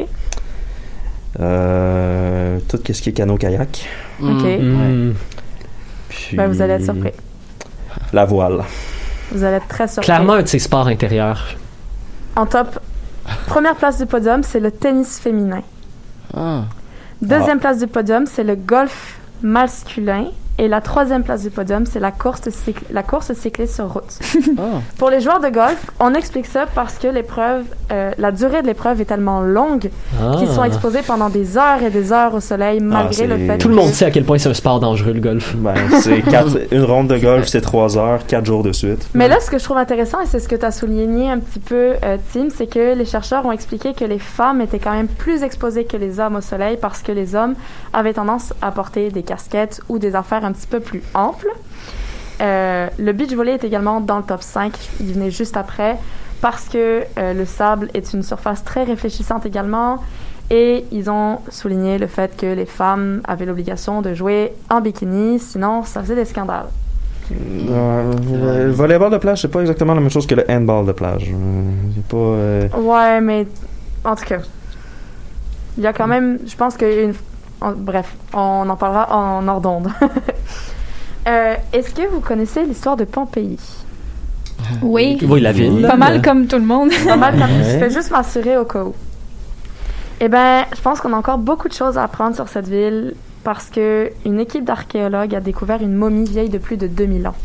[1.39, 3.87] Euh, tout ce qui est canot-kayak.
[4.21, 4.43] OK.
[4.59, 5.13] Hmm.
[6.09, 7.11] Puis, Ben, vous allez être surpris.
[8.13, 8.63] La voile.
[9.31, 10.05] Vous allez être très surpris.
[10.05, 11.45] Clairement un de ses sports intérieurs.
[12.35, 12.79] En top,
[13.47, 15.61] première place du podium, c'est le tennis féminin.
[16.35, 16.63] Ah.
[17.21, 20.27] Deuxième place du podium, c'est le golf masculin.
[20.63, 24.19] Et la troisième place du podium, c'est la course, cycl- la course cycliste sur route.
[24.59, 24.79] Ah.
[24.97, 28.67] Pour les joueurs de golf, on explique ça parce que l'épreuve, euh, la durée de
[28.67, 29.89] l'épreuve est tellement longue
[30.37, 30.67] qu'ils sont Ah.
[30.67, 33.75] exposés pendant des heures et des heures au soleil malgré c'est- le fait Tout le
[33.75, 35.55] que- monde sait à quel point c'est un sport dangereux, le golf.
[35.55, 35.73] Ben,
[36.29, 39.07] quatre- une ronde de golf, c'est 3 heures, 4 jours de suite.
[39.15, 41.39] Mais là, ce que je trouve intéressant, et c'est ce que tu as souligné un
[41.39, 44.91] petit peu, euh, Tim, c'est que les chercheurs ont expliqué que les femmes étaient quand
[44.93, 47.55] même plus exposées que les hommes au soleil parce que les hommes
[47.93, 51.49] avaient tendance à porter des casquettes ou des affaires un petit peu plus amples.
[52.41, 54.73] Euh, le beach volley est également dans le top 5.
[54.99, 55.97] Il venait juste après
[56.41, 59.99] parce que euh, le sable est une surface très réfléchissante également.
[60.49, 65.39] Et ils ont souligné le fait que les femmes avaient l'obligation de jouer en bikini,
[65.39, 66.67] sinon ça faisait des scandales.
[67.69, 68.13] Euh,
[68.65, 71.31] le volleyball de plage, c'est pas exactement la même chose que le handball de plage.
[72.13, 72.77] Euh, pas.
[72.77, 73.47] Ouais, mais
[74.03, 74.39] en tout cas,
[75.77, 77.13] il y a quand même, je pense une,
[77.61, 79.89] en- bref, on en parlera en hors d'onde.
[81.27, 83.59] Euh, Est-ce que vous connaissez l'histoire de Pompéi?
[84.81, 85.19] Oui.
[85.21, 85.85] Oui, la ville.
[85.87, 86.89] Pas mal comme tout le monde.
[87.05, 87.63] Pas mal comme Ouais.
[87.63, 88.95] je fais juste m'assurer au cas où.
[90.19, 93.13] Eh ben, je pense qu'on a encore beaucoup de choses à apprendre sur cette ville
[93.43, 97.35] parce que une équipe d'archéologues a découvert une momie vieille de plus de 2000 ans.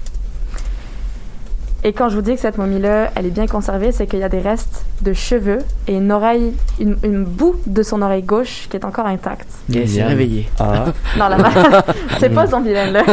[1.87, 4.25] Et quand je vous dis que cette momie-là, elle est bien conservée, c'est qu'il y
[4.25, 8.67] a des restes de cheveux et une oreille, une, une boue de son oreille gauche
[8.69, 9.47] qui est encore intacte.
[9.73, 10.49] Et elle s'est réveillée.
[10.59, 11.39] Ah, Non, la
[12.19, 13.05] c'est pas Zombieland, là,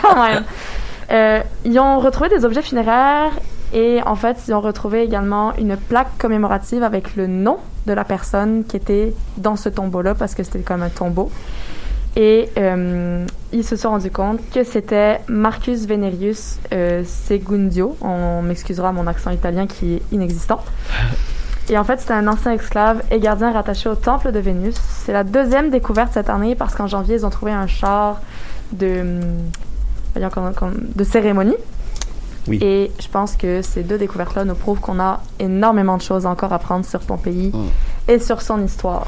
[0.00, 0.44] quand même.
[1.10, 3.32] Euh, ils ont retrouvé des objets funéraires
[3.74, 8.04] et en fait, ils ont retrouvé également une plaque commémorative avec le nom de la
[8.04, 11.30] personne qui était dans ce tombeau-là parce que c'était comme un tombeau.
[12.16, 17.96] Et euh, ils se sont rendus compte que c'était Marcus Venerius euh, Segundio.
[18.02, 20.62] On m'excusera mon accent italien qui est inexistant.
[21.70, 24.74] Et en fait, c'était un ancien esclave et gardien rattaché au temple de Vénus.
[24.74, 28.20] C'est la deuxième découverte cette année parce qu'en janvier, ils ont trouvé un char
[28.72, 29.20] de,
[30.16, 31.56] de cérémonie.
[32.48, 32.58] Oui.
[32.60, 36.52] Et je pense que ces deux découvertes-là nous prouvent qu'on a énormément de choses encore
[36.52, 37.68] à apprendre sur Pompéi Mm.
[38.08, 39.06] et sur son histoire.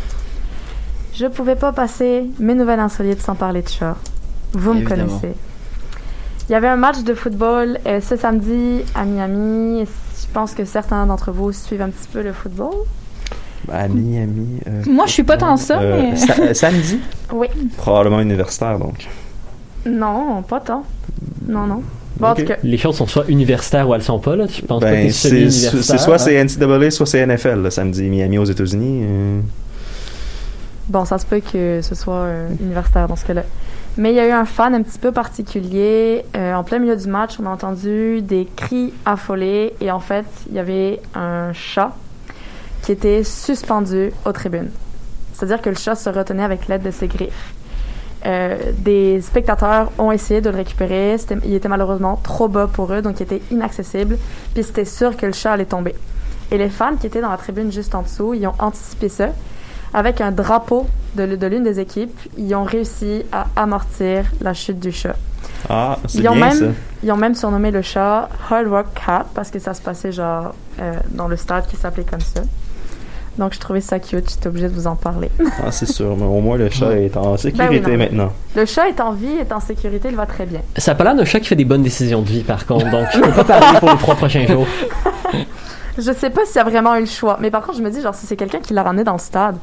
[1.15, 3.97] Je pouvais pas passer mes nouvelles insolites sans parler de chat.
[4.53, 5.33] Vous me connaissez.
[6.49, 9.85] Il y avait un match de football euh, ce samedi à Miami.
[9.87, 12.75] Je pense que certains d'entre vous suivent un petit peu le football.
[13.73, 14.61] à Miami.
[14.67, 16.99] euh, Moi, je suis pas tant ça, euh, mais- sa- samedi?
[17.33, 17.47] Oui.
[17.79, 19.07] Probablement universitaire, donc.
[19.87, 20.85] Non, pas tant.
[21.49, 21.83] Non, non.
[22.19, 22.33] Bon, Ok.
[22.33, 24.47] en tout cas, Les choses sont soit universitaires ou elles sont pas, là.
[24.47, 26.19] Je pense pas que Ben, c'est c'est soit hein.
[26.19, 28.03] c'est NCAA, soit c'est NFL, le samedi.
[28.09, 29.03] Miami aux États-Unis.
[30.89, 33.43] Bon, ça se peut que ce soit euh, universitaire dans ce cas-là.
[33.97, 36.25] Mais il y a eu un fan un petit peu particulier.
[36.37, 39.75] Euh, en plein milieu du match, on a entendu des cris affolés.
[39.81, 41.93] Et en fait, il y avait un chat
[42.83, 44.71] qui était suspendu aux tribunes.
[45.33, 47.55] C'est-à-dire que le chat se retenait avec l'aide de ses griffes.
[48.27, 51.17] Euh, des spectateurs ont essayé de le récupérer.
[51.45, 54.19] Il était malheureusement trop bas pour eux, donc il était inaccessible.
[54.55, 55.95] Puis c'était sûr que le chat allait tomber.
[56.51, 59.29] Et les fans qui étaient dans la tribune juste en dessous, ils ont anticipé ça.
[59.95, 64.91] Avec un drapeau de, l'une des équipes, ils ont réussi à amortir la chute du
[64.91, 65.15] chat.
[65.71, 66.67] Ah, c'est Ils ont, bien même, ça.
[67.05, 70.53] ils ont même surnommé le chat Hard Rock Cat parce que ça se passait genre
[70.81, 72.43] euh, dans le stade qui s'appelait comme ça.
[73.39, 75.31] Donc je trouvais ça cute, j'étais obligée de vous en parler.
[75.65, 77.99] Ah, c'est sûr, mais au moins le chat est en sécurité Ben oui, non.
[77.99, 78.33] maintenant.
[78.57, 80.61] Le chat est en vie, est en sécurité, il va très bien.
[80.77, 82.91] Ça a pas l'air d'un chat qui fait des bonnes décisions de vie, par contre.
[82.91, 84.67] Donc, je peux pas parler pour les trois prochains jours.
[85.99, 87.91] Je sais pas s'il y a vraiment eu le choix, mais par contre je me
[87.91, 89.57] dis genre si c'est quelqu'un qui l'a ramené dans le stade,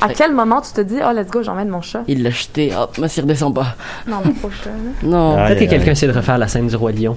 [0.00, 2.02] à quel moment tu te dis oh let's go j'emmène mon chat?
[2.08, 3.74] Il l'a jeté, hop, mais s'il redescend pas.
[4.06, 4.22] Non
[4.62, 4.70] chat.
[4.70, 4.76] là.
[5.02, 5.36] Non.
[5.38, 7.16] Ah, Peut-être que quelqu'un essaie de refaire la scène du Roi Lion.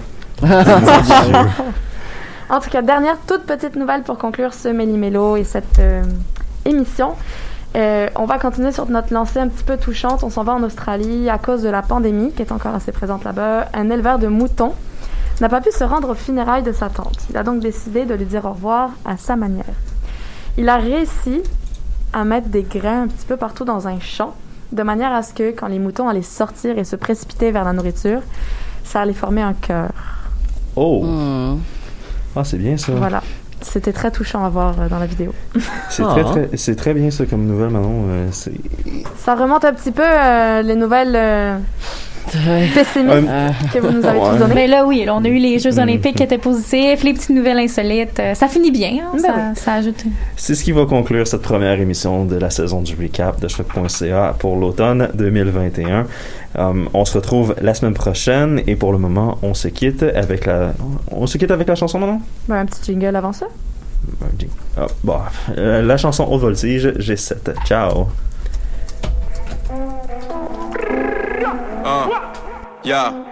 [2.49, 6.04] En tout cas, dernière toute petite nouvelle pour conclure ce Méli-Mélo et cette euh,
[6.66, 7.14] émission.
[7.78, 10.24] Euh, on va continuer sur notre lancée un petit peu touchante.
[10.24, 13.24] On s'en va en Australie à cause de la pandémie qui est encore assez présente
[13.24, 13.68] là-bas.
[13.74, 14.74] Un éleveur de moutons
[15.42, 17.18] n'a pas pu se rendre aux funérailles de sa tante.
[17.30, 19.66] Il a donc décidé de lui dire au revoir à sa manière.
[20.58, 21.42] Il a réussi
[22.14, 24.36] à mettre des grains un petit peu partout dans un champ,
[24.72, 27.74] de manière à ce que quand les moutons allaient sortir et se précipiter vers la
[27.74, 28.22] nourriture,
[28.84, 29.92] ça allait former un cœur.
[30.76, 31.58] Oh, Hmm.
[32.36, 32.94] ah, c'est bien ça.
[32.94, 33.22] Voilà.
[33.62, 35.34] C'était très touchant à voir euh, dans la vidéo.
[35.89, 38.06] C'est très, très, c'est très bien ça comme nouvelle, Manon.
[38.10, 38.28] Euh,
[39.18, 41.16] Ça remonte un petit peu euh, les nouvelles
[42.36, 44.29] euh, pessimiste Euh, que vous nous avez Ouais.
[44.32, 44.53] tous donné.
[44.55, 45.79] Mais là, oui, là, on a eu les Jeux Mhm.
[45.79, 48.19] olympiques qui étaient positifs, les petites nouvelles insolites.
[48.19, 49.41] Euh, ça finit bien, hein, Ben ça, oui.
[49.55, 50.03] ça ajoute.
[50.36, 54.36] C'est ce qui va conclure cette première émission de la saison du recap de choc.ca
[54.39, 56.05] pour l'automne 2021.
[56.57, 60.45] Um, on se retrouve la semaine prochaine et pour le moment, on se quitte avec
[60.45, 60.73] la,
[61.09, 62.21] on se quitte avec la chanson maintenant?
[62.49, 63.47] Ben, un petit jingle avant ça.
[64.77, 65.17] Ah, bon,
[65.57, 67.51] euh, la chanson au voltige, j'ai 7.
[67.65, 68.07] Ciao.
[72.84, 72.89] Hein.
[72.89, 73.30] Yeah.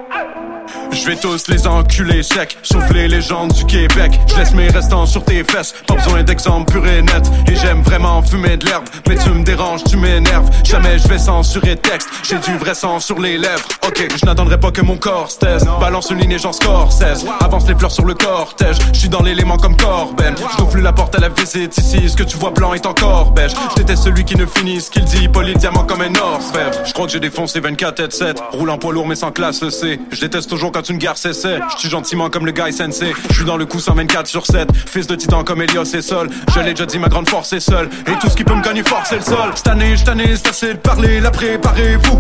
[0.91, 4.19] Je vais tous les enculer secs, sauf les légendes du Québec.
[4.27, 7.29] Je laisse mes restants sur tes fesses, pas besoin d'exemple pur et net.
[7.47, 10.49] Et j'aime vraiment fumer de l'herbe, mais tu me déranges, tu m'énerves.
[10.63, 13.67] Jamais je vais censurer texte, j'ai du vrai sang sur les lèvres.
[13.87, 15.65] Ok, je n'attendrai pas que mon corps se taise.
[15.79, 17.25] Balance une ligne et j'en score 16.
[17.39, 20.35] Avance les fleurs sur le cortège, je suis dans l'élément comme Corben.
[20.57, 23.31] Je plus la porte à la visite ici, ce que tu vois blanc est encore
[23.31, 23.53] beige.
[23.75, 26.85] Déteste celui qui ne finit ce qu'il dit, poli diamant comme un orfèvre.
[26.85, 29.67] Je crois que j'ai défoncé 24 et 7, roule en poids lourd mais sans classe
[29.69, 29.99] C.
[30.11, 33.13] Je déteste toujours quand une gare cessait, je suis gentiment comme le guy sensei.
[33.29, 36.29] Je suis dans le coup 124 sur 7, fils de titan comme Elios et Sol.
[36.53, 38.61] Je l'ai déjà dit, ma grande force est seule, et tout ce qui peut me
[38.61, 39.51] gagner fort c'est le sol.
[39.55, 42.19] Cette année, je année, c'est assez de parler, la préparez-vous.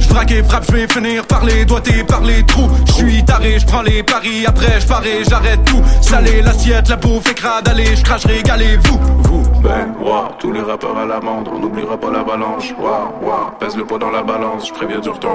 [0.00, 2.70] Je braque et frappe, je vais finir par les doigtés, par les trous.
[2.86, 5.82] Je suis taré, je prends les paris, après je parais, j'arrête tout.
[6.00, 9.00] Salé, l'assiette, la bouffe, écrade, allez, je crache, régalez-vous.
[9.24, 12.72] Vous, ben, wow, tous les rappeurs à l'amende, on n'oubliera pas l'avalanche.
[12.78, 15.30] Wow, wow, pèse le poids dans la balance, je préviens du retour.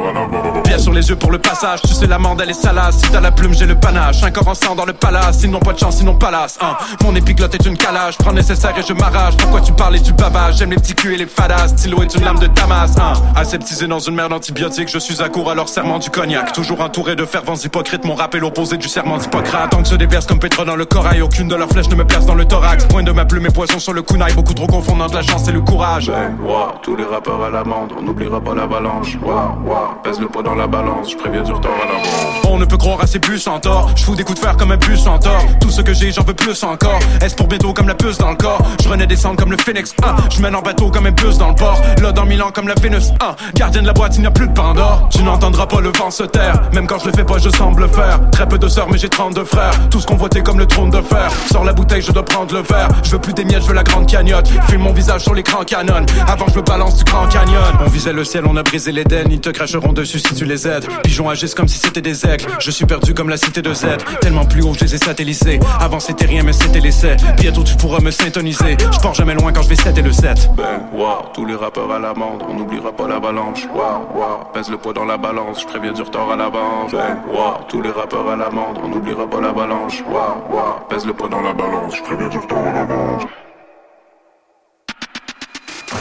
[0.65, 2.97] Bien sur les yeux pour le passage, tu sais l'amende, elle est salace.
[2.97, 4.23] Si t'as la plume, j'ai le panache.
[4.23, 6.31] Un corps en sang dans le palace, ils n'ont pas de chance, ils n'ont pas
[6.31, 6.57] l'as.
[6.61, 6.77] Hein.
[7.03, 9.35] Mon épiglotte est une calage, prends nécessaire et je m'arrache.
[9.37, 11.69] Pourquoi tu parles et tu bavages J'aime les petits culs et les fadas.
[11.69, 12.95] Stylo est une lame de Damas.
[12.97, 13.13] Hein.
[13.35, 16.53] Aseptisé dans une merde antibiotique, je suis à court à leur serment du cognac.
[16.53, 19.71] Toujours entouré de fervents hypocrites, mon rap est du serment d'Hippocrate.
[19.71, 22.05] Tant que se déverse comme pétrole dans le corail, aucune de leurs flèches ne me
[22.05, 22.85] perce dans le thorax.
[22.85, 25.47] Point de ma plume et poison sur le kunai, beaucoup trop confondant de la chance
[25.47, 26.07] et le courage.
[26.07, 29.17] Ben, wow, tous les rappeurs à l'amende, on n'oubliera pas l'avalanche.
[29.21, 32.41] Wow, wow, pèse le poids dans la balance, je préviens du retour à l'avance.
[32.53, 34.57] On ne peut croire à ces bus en tort, je fous des coups de fer
[34.57, 35.41] comme un bus en tort.
[35.61, 36.99] Tout ce que j'ai, j'en veux plus encore.
[37.21, 38.61] Est-ce pour bientôt comme la puce dans le corps?
[38.83, 40.17] Je renais descendre comme le phoenix, ah.
[40.29, 41.81] Je mène en bateau comme un bus dans le port.
[42.01, 43.37] Là dans Milan comme la Vénus, ah.
[43.55, 45.07] Gardien de la boîte, il n'y a plus de Pandore.
[45.11, 47.87] Tu n'entendras pas le vent se taire, même quand je le fais pas, je semble
[47.87, 48.19] faire.
[48.31, 49.71] Très peu de sœurs, mais j'ai 32 frères.
[49.89, 51.31] Tous convoités comme le trône de fer.
[51.49, 52.89] Sors la bouteille, je dois prendre le verre.
[53.03, 54.49] Je veux plus des miettes, je veux la grande cagnotte.
[54.67, 56.05] Filme mon visage sur l'écran canon.
[56.27, 57.63] Avant, je me balance du grand canyon.
[57.85, 59.27] On visait le ciel, on a brisé l'Éden.
[59.31, 60.85] Ils te cracheront dessus si tu les aides.
[61.03, 62.40] Pigeons agissent comme si c'était des aigles.
[62.59, 63.85] Je suis perdu comme la cité de Z.
[64.21, 65.59] Tellement plus haut, je les ai satellisés.
[65.79, 67.17] Avant, c'était rien, mais c'était l'essai.
[67.37, 68.77] Bientôt, tu pourras me syntoniser.
[68.91, 70.51] Je pars jamais loin quand je vais 7 et le 7.
[70.55, 72.43] Ben, wow, tous les rappeurs à l'amende.
[72.49, 73.67] On n'oubliera pas l'avalanche.
[73.73, 75.61] Wow, wow, pèse le poids dans la balance.
[75.61, 76.91] Je préviens du retard à l'avance.
[76.91, 78.77] Ben, wow, tous les rappeurs à l'amende.
[78.83, 80.03] On n'oubliera pas l'avalanche.
[80.07, 81.95] Wow, wow, pèse le poids dans la balance.
[81.95, 83.23] Je préviens du retard à l'avance.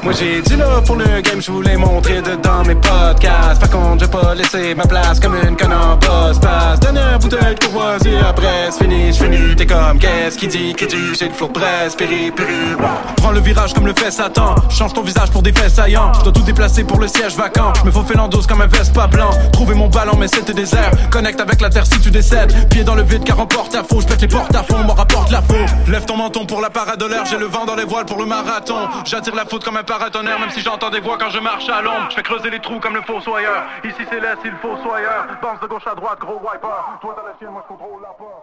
[0.02, 3.60] Moi j'ai dit là pour le game, je voulais montrer dedans mes podcasts.
[3.60, 6.40] Par contre, j'ai pas laissé ma place comme une conne en passe.
[6.80, 9.54] Dernière bouteille de courvoisier, après c'est fini.
[9.56, 12.76] T'es comme, qu'est-ce qui dit, qui dit, j'ai le flow presse, péri, péri.
[13.16, 14.54] Prends le virage comme le fait Satan.
[14.70, 16.12] Change ton visage pour des faits saillants.
[16.14, 17.72] Je dois tout déplacer pour le siège vacant.
[17.84, 19.30] Me faux l'endos comme un veste pas blanc.
[19.52, 20.92] Trouver mon ballon, mais c'était désert.
[21.10, 22.70] Connecte avec la terre si tu décèdes.
[22.70, 24.00] Pied dans le vide car emporte à faux.
[24.00, 25.54] Je pète les portes à fond, m'en rapporte la faux.
[25.88, 27.26] Lève ton menton pour la parade de l'air.
[27.26, 28.88] J'ai le vent dans les voiles pour le marathon.
[29.04, 31.82] J'attire la faute comme un paratonnerre, même si j'entends des voix quand je marche à
[31.82, 32.06] l'ombre.
[32.10, 33.64] Je fais creuser les trous comme le fossoyeur.
[33.82, 35.26] Ici c'est l'est, il faut soyeur.
[35.42, 36.68] Bounce de gauche à droite, gros wiper.
[37.00, 38.42] Toi t'as la chienne, moi je contrôle la peur.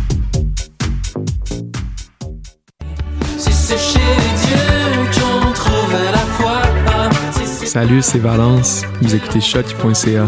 [7.65, 8.81] Salut, c'est Valence.
[9.01, 10.27] Vous écoutez choc.ca.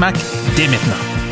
[0.55, 1.30] Dès maintenant.